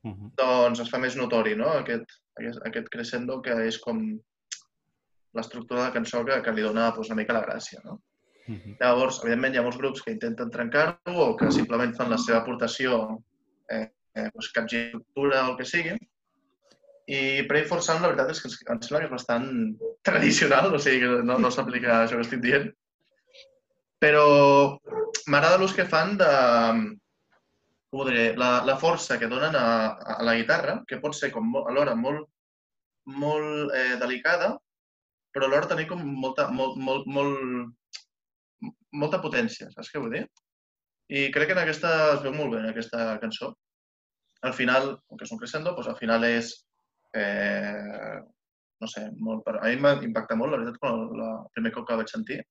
[0.04, 0.36] Mhm.
[0.38, 1.72] doncs es fa més notori, no?
[1.80, 4.04] Aquest, aquest, aquest crescendo que és com
[5.34, 8.02] l'estructura de la cançó que, que li dona doncs, una mica la gràcia, no?
[8.48, 8.78] Mhm.
[8.80, 12.44] Llavors, evidentment, hi ha molts grups que intenten trencar-ho o que simplement fan la seva
[12.44, 13.18] aportació
[13.70, 15.98] eh, eh, doncs, capgitura o el que sigui.
[17.08, 19.48] I Pray for Sound, la veritat és que em sembla que és bastant
[20.04, 22.68] tradicional, o sigui que no, no s'aplica això que estic dient.
[24.04, 24.26] Però
[25.32, 26.32] m'agrada l'ús que fan de,
[27.90, 29.68] com ho diré, la, la força que donen a,
[30.18, 32.28] a la guitarra, que pot ser com molt, alhora molt,
[33.08, 34.52] molt eh, delicada,
[35.32, 40.26] però alhora tenir com molta, molt, molt, molt, molta potència, saps què vull dir?
[41.08, 43.54] I crec que en aquesta es veu molt bé, en aquesta cançó.
[44.44, 46.52] Al final, com que és un crescendo, doncs al final és,
[47.16, 48.18] eh,
[48.82, 52.00] no sé, molt, a mi m'impacta molt, la veritat, quan la, el primer cop que
[52.02, 52.42] vaig sentir.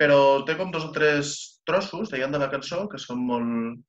[0.00, 1.36] Però té com dos o tres
[1.68, 3.80] trossos, deien de la cançó, que són molt,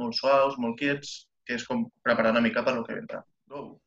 [0.00, 3.20] molt suaus, molt quiets, que és com preparar una mica per lo que vindrà.
[3.50, 3.80] Go!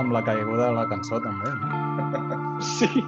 [0.00, 1.52] amb la caiguda de la cançó, també.
[1.60, 2.38] No?
[2.60, 3.04] Sí.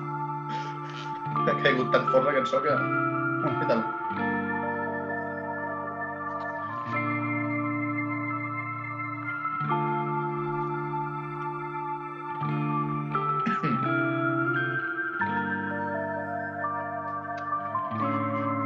[1.42, 2.76] Ha caigut tan fort la cançó que...
[3.42, 3.82] Què tal?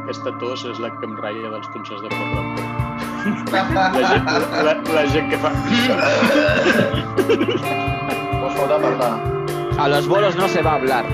[0.07, 2.63] Aquesta tos és la que em ratlla dels concerts de Port Rock.
[3.27, 4.31] La gent,
[4.69, 5.51] la, la gent que fa...
[9.87, 11.05] A los bolos no se va a hablar.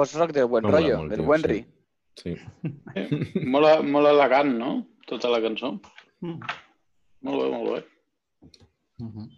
[0.00, 1.52] Post-rock del buen rollo, molt, del buen sí.
[1.54, 1.60] ri.
[2.20, 2.34] Sí.
[3.54, 4.70] Molt, molt elegant, no?
[5.08, 5.70] Tota la cançó.
[6.20, 6.40] Mm.
[7.28, 7.80] Molt bé, molt bé.
[9.00, 9.28] Mhm.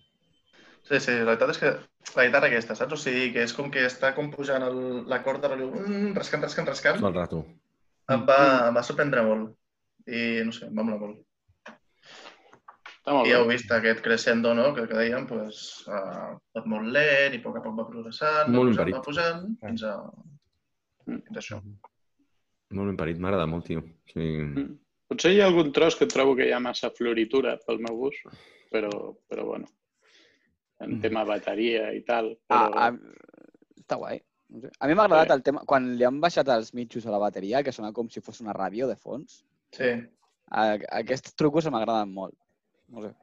[0.88, 1.70] Sí, sí, la veritat és que
[2.16, 2.96] la guitarra aquesta, saps?
[2.96, 6.42] O sigui, que és com que està com pujant el- l'acord de rotllo, mm, rascant,
[6.42, 7.44] rascant, rascant, Tot el rato.
[8.10, 8.38] em va,
[8.68, 9.52] em va sorprendre molt.
[10.06, 11.20] I, no sé, em va molar molt.
[13.02, 16.90] Està molt I heu vist aquest crescendo, no?, que, que dèiem, pues, uh, tot molt
[16.94, 18.98] lent i a poc a poc va progressant, va Molt pujant, parit.
[18.98, 19.94] va pujant, fins a,
[21.06, 21.22] Mm.
[21.34, 21.60] a això.
[22.72, 23.82] Molt ben parit, m'agrada molt, tio.
[24.12, 24.20] Sí.
[24.20, 24.78] Mm.
[25.12, 28.24] Potser hi ha algun tros que trobo que hi ha massa floritura pel meu gust,
[28.72, 28.90] però,
[29.28, 29.66] però bueno,
[30.80, 31.00] en Mm.
[31.02, 32.32] tema bateria i tal.
[32.48, 32.78] Ah, Però...
[32.80, 32.92] ah,
[33.82, 34.22] està guai.
[34.80, 35.62] A mi m'ha agradat el tema...
[35.66, 38.52] Quan li han baixat els mitjos a la bateria, que sona com si fos una
[38.52, 39.88] ràdio de fons, Sí,
[40.50, 40.64] a,
[40.98, 42.34] aquests trucos m'agraden molt.
[42.88, 43.14] No sé,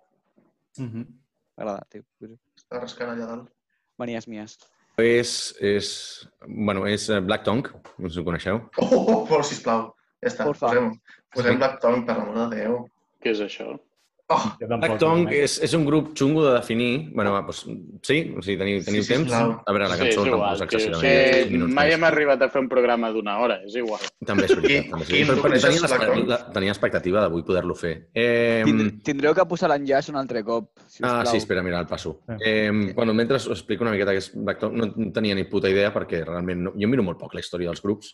[0.82, 1.06] Mhm.
[1.58, 2.04] m'agrada, tio.
[2.58, 3.50] està rascant allà dalt.
[3.98, 4.58] Manies mies.
[5.06, 5.34] És,
[5.64, 5.90] és,
[6.46, 8.62] bueno, és eh, Black Tongue, no sé si ho coneixeu.
[8.82, 9.90] Oh, oh, oh, sisplau.
[10.24, 10.92] Ja està, posem,
[11.36, 12.82] posem Black Tongue, per l'amor de Déu.
[13.24, 13.74] Què és això?
[14.32, 15.40] Oh, tampoc Black Tongue conec.
[15.42, 17.10] és, és un grup xungo de definir.
[17.18, 17.64] Bueno, va, doncs,
[18.06, 19.26] sí, o sigui, teniu, teniu Sí, sí, temps.
[19.32, 19.56] sisplau.
[19.66, 20.66] A veure, la Sí, cançó és tampoc igual, és tio.
[20.68, 21.50] excessivament.
[21.50, 24.00] Sí, mai hem arribat a fer un programa d'una hora, és igual.
[24.24, 24.92] També és veritat.
[24.92, 25.42] També és veritat.
[25.42, 27.96] Però, tenia, la, tenia expectativa d'avui poder-lo fer.
[28.14, 31.22] Eh, Tind Tindreu que posar l'enllaç un altre cop, sisplau.
[31.22, 32.20] Ah, sí, espera, mira, el passo.
[32.28, 32.36] Sí.
[32.46, 35.68] Eh, bueno, mentre us explico una miqueta què és Black Tongue, no tenia ni puta
[35.74, 38.14] idea perquè realment no, jo miro molt poc la història dels grups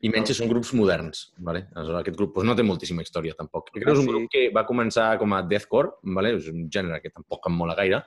[0.00, 1.28] i menys si són grups moderns.
[1.38, 1.66] Vale?
[1.74, 3.70] Aleshores, aquest grup doncs, no té moltíssima història, tampoc.
[3.72, 4.12] Crec que és un sí.
[4.12, 6.34] grup que va començar com a deathcore, vale?
[6.36, 8.02] és un gènere que tampoc em mola gaire,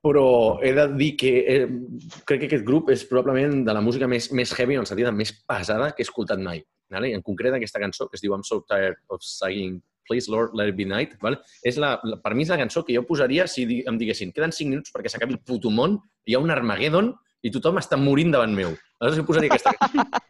[0.00, 1.64] però he de dir que eh,
[2.24, 5.08] crec que aquest grup és probablement de la música més, més heavy, en el sentit
[5.08, 6.62] de més pesada que he escoltat mai.
[6.90, 7.12] Vale?
[7.14, 9.78] En concret aquesta cançó, que es diu I'm so tired of singing
[10.08, 11.14] Please Lord, Let It Be Night.
[11.22, 11.38] Vale?
[11.62, 14.32] És la, la, per mi és la cançó que jo posaria si di- em diguessin
[14.34, 17.12] queden 5 minuts perquè s'acabi el puto món, hi ha un Armageddon
[17.46, 18.74] i tothom està morint davant meu.
[18.98, 20.08] Aleshores jo posaria aquesta cançó.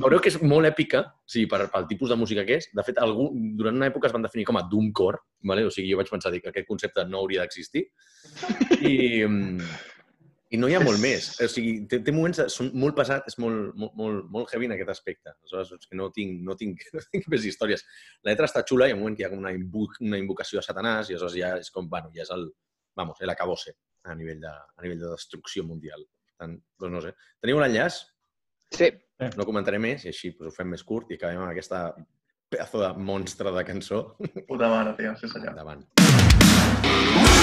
[0.00, 2.68] Veureu que és molt èpica, sí, per, pel tipus de música que és.
[2.74, 5.66] De fet, algú, durant una època es van definir com a doomcore, vale?
[5.68, 7.86] o sigui, jo vaig pensar que aquest concepte no hauria d'existir.
[8.80, 8.94] I,
[9.26, 9.68] mm,
[10.54, 11.32] I no hi ha molt més.
[11.42, 12.42] O sigui, té, té moments...
[12.42, 15.34] De, són molt pesat, és molt, molt, molt, molt heavy en aquest aspecte.
[15.34, 17.86] Aleshores, és que no tinc, no tinc, no tinc més històries.
[18.22, 20.60] La lletra està xula, hi ha un moment que hi ha una, invo una invocació
[20.60, 22.48] a Satanàs i aleshores ja és com, bueno, ja és el,
[22.94, 23.74] vamos, el acabose
[24.04, 26.04] a nivell de, a nivell de destrucció mundial.
[26.28, 27.14] Per tant, doncs no sé.
[27.42, 28.02] Teniu l'enllaç?
[28.74, 28.90] Sí.
[29.22, 31.86] No comentaré més i així doncs, ho fem més curt i acabem amb aquesta
[32.50, 34.02] pedazo de monstre de cançó.
[34.50, 35.54] Puta mare, tio, sí senyor.
[35.54, 37.42] Endavant.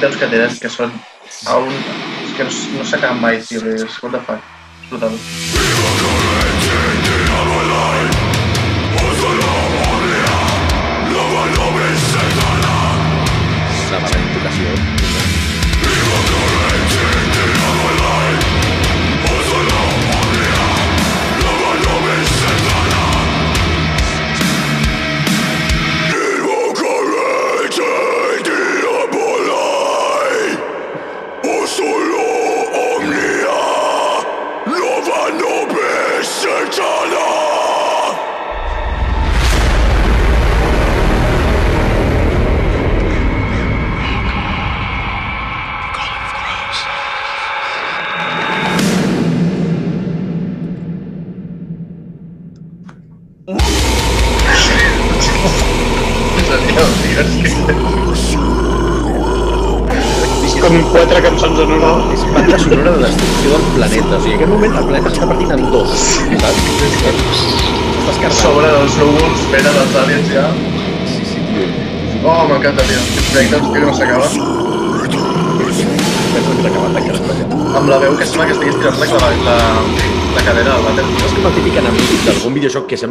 [0.00, 0.94] Breakdowns que tenen que són
[1.52, 1.74] a un...
[2.36, 3.60] Que no, no s'acaben mai, tio.
[3.76, 4.40] És what the fuck.
[4.88, 6.09] És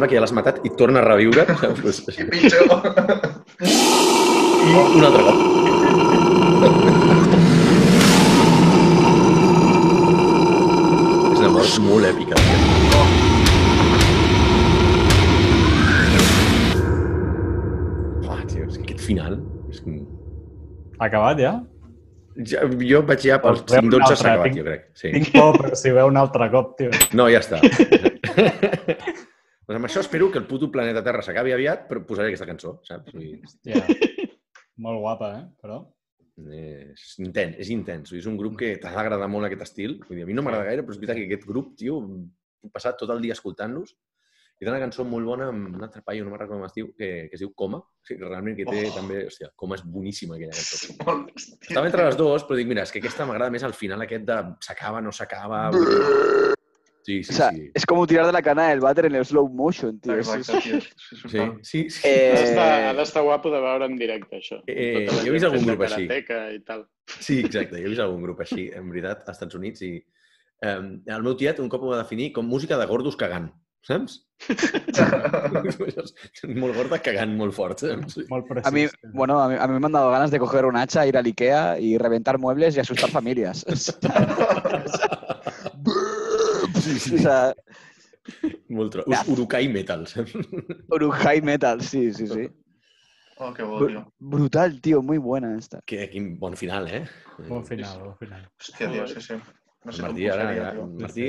[0.00, 1.44] sembla que ja l'has matat i torna a reviure.
[2.20, 2.70] I pitjor.
[4.96, 5.36] un altre cop.
[11.34, 12.40] És una mort molt èpica.
[18.24, 19.36] Uah, tio, és que aquest final...
[19.68, 19.84] És...
[20.98, 21.58] acabat ja?
[22.46, 24.88] Ja, jo vaig ja pels Doncs fem un 5-12 s'ha acabat, tinc- jo crec.
[24.96, 25.12] Sí.
[25.12, 26.94] Tinc por per si veu un altre cop, tio.
[27.12, 27.60] No, ja està.
[29.70, 32.80] doncs amb això espero que el puto planeta Terra s'acabi aviat, però posaré aquesta cançó,
[32.82, 33.14] saps?
[33.14, 33.38] Vull
[33.70, 33.84] Ja.
[34.84, 35.46] Molt guapa, eh?
[35.62, 35.80] Però...
[36.40, 38.10] És intens, és intens.
[38.16, 39.98] És un grup que t'ha d'agradar molt aquest estil.
[40.06, 41.98] Vull dir, a mi no m'agrada gaire, però és veritat que aquest grup, tio,
[42.64, 43.92] he passat tot el dia escoltant-los
[44.60, 46.74] i té una cançó molt bona amb un altre paio, no me'n recordo com es
[46.76, 47.78] diu, que, que es diu Coma.
[47.80, 48.94] O sigui, que realment que té Oh.
[48.98, 49.22] també...
[49.30, 50.96] Hòstia, Coma és boníssima aquella cançó.
[51.00, 51.60] Hòstia.
[51.70, 54.26] Estava entre les dues, però dic, mira, és que aquesta m'agrada més al final aquest
[54.28, 55.62] de s'acaba, no s'acaba...
[57.02, 57.70] Sí, sí, O sea, sí.
[57.74, 60.16] es como tirar de la cana del váter en el slow motion, tío.
[60.16, 60.80] Exacte, tio.
[61.62, 62.00] Sí, sí, Sí.
[62.04, 64.62] Ha Eh, d'estar- Ha d'estar guapo de veure en directe, això.
[64.66, 66.04] Eh, jo he vist algun grup així.
[66.04, 66.86] I tal.
[67.18, 67.76] Sí, exacte.
[67.80, 69.94] Jo he vist algun grup així, en veritat, als Estats Units i
[70.62, 73.48] eh, el meu tiet un cop ho va definir com música de gordos cagant,
[73.82, 74.26] saps?
[76.60, 78.18] molt gorda cagant molt fort, saps?
[78.28, 78.66] Molt precís.
[78.68, 78.96] A mí, sí.
[79.14, 81.24] bueno, a mí, a mí me han dado ganas de coger un hacha, ir al
[81.26, 83.64] Ikea y reventar muebles y asustar familias.
[86.90, 87.54] Sí, sí, o sea,
[88.68, 89.04] molt tro...
[89.32, 90.34] Urukai metal, saps?
[90.90, 92.48] Urujai Metal, sí, sí, sí.
[93.36, 94.12] Oh, que bo, Br- tio.
[94.18, 95.80] brutal, tío, muy buena esta.
[95.86, 97.04] Que, quin bon final, eh?
[97.48, 98.42] Bon final, bon final.
[98.58, 99.38] Hòstia, tio, sí, sí.
[99.84, 100.86] No sé Martí, ara, posaria, ja.
[101.06, 101.28] Martí,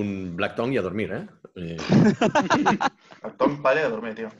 [0.00, 1.26] un- black tongue i a dormir, eh?
[1.54, 1.76] eh
[3.22, 4.30] El Tom palla de dormir, tio.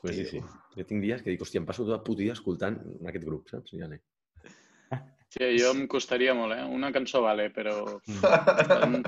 [0.00, 0.44] pues sí, sí.
[0.76, 3.48] Jo tinc dies que dic, hòstia, em passo tot el puto dia escoltant aquest grup,
[3.50, 3.74] saps?
[3.74, 3.98] Ja n'he.
[5.30, 6.64] Sí, jo em costaria molt, eh?
[6.74, 7.74] Una cançó vale, però...
[8.06, 9.02] Mm.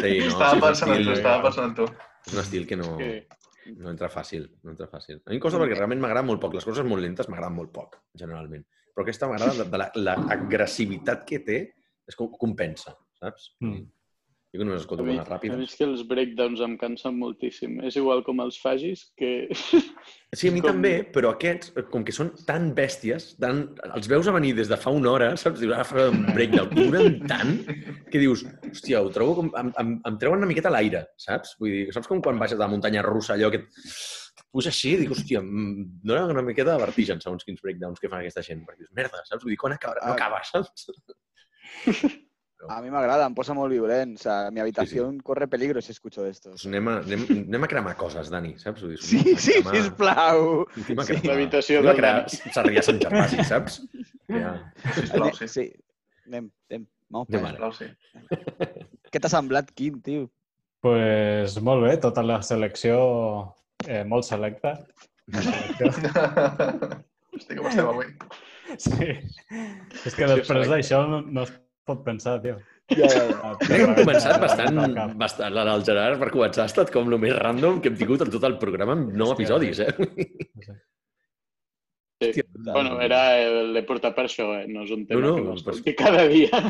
[0.00, 1.86] Sí, no, estava sí, pensant en estil, tu, estava pensant en tu.
[2.28, 3.72] és un estil que no, Sí.
[3.80, 5.18] no entra fàcil, no entra fàcil.
[5.24, 6.54] A mi em costa perquè realment m'agrada molt poc.
[6.54, 8.62] Les coses molt lentes m'agraden molt poc, generalment.
[8.94, 9.90] Però aquesta m'agrada de, de la-
[10.28, 11.58] l'agressivitat que té,
[12.06, 13.50] és com compensa, saps?
[13.64, 13.82] Mm.
[14.54, 15.62] Jo que només A escolto bones a mi ràpides.
[15.66, 17.80] és que els breakdowns em cansen moltíssim.
[17.88, 19.48] És igual com els fagis, que...
[20.34, 23.64] Sí, a mi com- també, però aquests, com que són tan bèsties, tan...
[23.94, 25.58] els veus a venir des de fa una hora, saps?
[25.62, 26.70] Dius, ara faré un breakdown.
[26.74, 27.52] Duren tant
[28.10, 29.50] que dius, hòstia, ho trobo com...
[29.58, 31.56] Em, em, em treuen una miqueta l'aire, saps?
[31.58, 33.86] Vull dir, saps com quan baixes de la muntanya russa, allò que et
[34.34, 38.10] et puja així, dic, hòstia, em dona una miqueta de vertigen segons quins breakdowns que
[38.10, 38.62] fan aquesta gent.
[38.66, 39.42] Perquè dius, merda, saps?
[39.46, 39.98] Vull dir, quan acaba?
[40.02, 40.14] No Ah.
[40.14, 40.90] acaba, saps?
[42.68, 44.14] A mí me agrada, em posa molt violent.
[44.16, 46.50] O sea, mi habitación corre peligro si escucho esto.
[46.50, 48.80] Pues anem, a, anem, anem a cremar coses, Dani, saps?
[48.82, 50.66] Vull dir, Sí, sí, cremar- sisplau.
[50.76, 51.12] anem a Sí.
[51.12, 52.52] cremar- L'habitació anem a del Dani.
[52.54, 53.80] Sarrià Sant Gervasi, saps?
[54.28, 54.54] Ja.
[54.94, 55.48] Sisplau, sí.
[55.48, 55.66] Sí.
[56.26, 56.86] Anem, anem.
[57.10, 57.46] Vamos Anem.
[57.50, 57.86] Sisplau, sí.
[59.12, 60.30] Què t'ha semblat, Quim, tio?
[60.84, 63.54] pues molt bé, tota la selecció
[63.88, 64.74] eh, molt selecta.
[67.34, 68.06] Hosti, com estem avui?
[68.76, 69.08] Sí.
[70.04, 71.52] És que després d'això no, no es
[71.86, 72.56] pot pensar, tio.
[72.92, 73.52] Ja, ja, ja.
[73.60, 74.80] Crec que hem començat bastant,
[75.20, 78.32] bastant el Gerard, per començar, ha estat com el més random que hem tingut en
[78.34, 80.74] tot el programa amb nou Hòstia, episodis, eh?
[82.24, 82.40] Sí.
[82.64, 83.18] Bueno, era,
[83.74, 84.66] l'he portat per això, eh?
[84.70, 86.60] No és un tema No, no, que però- cada dia.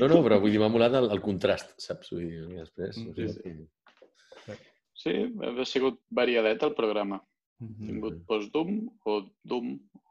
[0.00, 2.10] No, no, però vull dir, m'ha molat el, el contrast, saps?
[2.14, 2.96] Vull dir, després...
[2.98, 4.56] Mm, o sigui, sí.
[4.96, 5.12] Sí,
[5.44, 7.20] ha sigut variadet el programa.
[7.20, 7.86] Ha Mhm.
[7.88, 8.72] tingut post-Doom,
[9.06, 9.68] o Doom,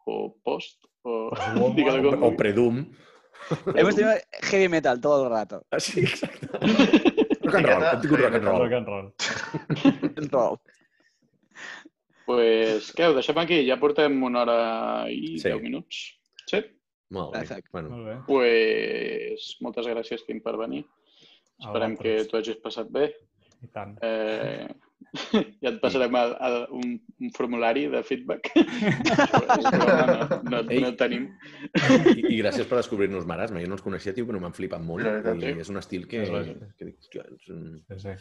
[0.08, 0.16] o
[0.46, 1.28] post, o...
[1.28, 2.38] O, com o vulgui.
[2.40, 2.80] predum.
[3.76, 4.14] Hemos tenido
[4.44, 5.66] heavy metal todo el rato.
[5.72, 6.48] Ah, sí, exacte.
[7.46, 7.82] Rock and roll,
[8.20, 8.60] rock and roll.
[8.60, 9.14] Rock and roll.
[10.32, 10.62] No.
[12.26, 13.60] pues, què, ho deixem aquí?
[13.68, 14.58] Ja portem una hora
[15.14, 15.50] i Sí.
[15.50, 16.00] deu minuts.
[16.50, 16.62] Sí?
[17.14, 17.40] Molt bé.
[17.44, 17.70] Perfecte.
[17.72, 18.16] Bueno, Molt bé.
[18.28, 20.84] pues, moltes gràcies, Quim, per venir.
[21.62, 23.12] Esperem que t'ho hagis passat bé.
[23.64, 23.94] I tant.
[24.02, 24.68] Eh,
[25.64, 28.52] ja et passarem a, a un, un formulari de feedback.
[28.60, 30.82] no, no, Ei.
[30.84, 31.28] no tenim.
[31.76, 33.62] I, I gràcies per descobrir-nos Marasme.
[33.64, 35.06] Jo no els coneixia, tio, però m'han flipat molt.
[35.06, 36.24] Veritat, I és un estil que...
[36.78, 37.66] Que dic, hòstia, és un...
[37.92, 38.16] Sí, sí.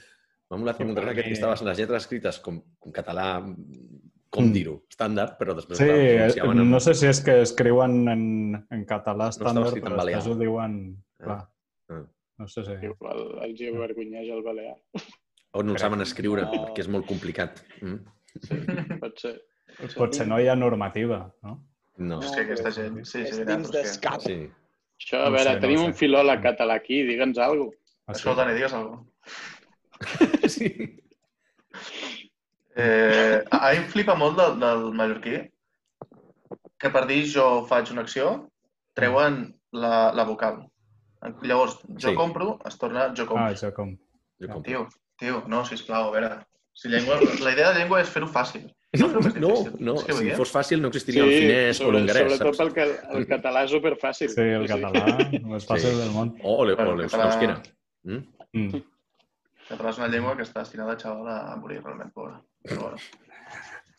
[0.52, 3.28] M'ha molat Sí, com per aquest mi- que estaves les lletres escrites com, com català,
[4.34, 4.52] com Mm.
[4.52, 7.92] dir-ho, estàndard, però després Sí, clar, eh, pronunciaven amb- no sé si és que escriuen
[8.10, 8.24] en,
[8.74, 10.74] en català estàndard, en però després ho diuen...
[11.20, 11.24] Ah.
[11.24, 11.36] Clar.
[11.94, 12.00] Ah.
[12.42, 12.74] No sé si...
[12.88, 14.74] Igual els hi avergonyeix el balear.
[15.54, 16.50] O no el saben escriure, No.
[16.52, 17.62] perquè és molt complicat.
[17.80, 18.98] Mm.
[19.00, 19.34] Pot ser.
[19.94, 21.60] Potser no hi ha normativa, no?
[21.98, 22.18] No.
[22.22, 23.00] És que aquesta gent...
[23.06, 24.20] Sí, És sí, dins d'escap.
[24.24, 24.38] Sí.
[24.98, 25.86] Això, a No veure, sé, no tenim sé.
[25.86, 27.78] un filòleg català aquí, digue'ns alguna cosa.
[28.06, 28.18] Ah, sí?
[28.20, 28.98] Escolta, ni digues alguna
[30.42, 30.48] cosa.
[30.48, 30.70] sí.
[32.76, 35.36] Eh, a mi em flipa molt del, del mallorquí
[36.82, 38.32] que per dir jo faig una acció
[38.98, 40.64] treuen la, la vocal.
[41.46, 42.14] Llavors, jo Sí.
[42.18, 43.46] compro, es torna jo Ah, compro.
[43.54, 43.94] això com...
[44.42, 44.62] Jo compro.
[44.66, 44.88] Tio,
[45.20, 46.30] tio, no, sisplau, a veure.
[46.74, 48.64] Si llengua, la idea de llengua és fer-ho fàcil.
[48.98, 52.28] No, No, no, És que vull si fos fàcil no existiria el finès o l'hongarès,
[52.28, 52.58] sobretot saps?
[52.62, 54.28] perquè el, el català és superfàcil.
[54.30, 55.02] Sí, el català,
[55.34, 55.98] el més fàcil Sí.
[56.02, 56.34] del món.
[56.42, 57.60] O, l'eusquera.
[58.04, 58.20] Mm?
[58.52, 58.74] Mm.
[58.74, 62.40] El català és una llengua que està destinada, xaval, a morir realment, pobra.
[62.66, 62.96] Però bueno.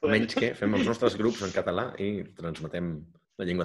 [0.06, 2.92] Menys que fem els nostres grups en català i transmetem
[3.40, 3.64] la llengua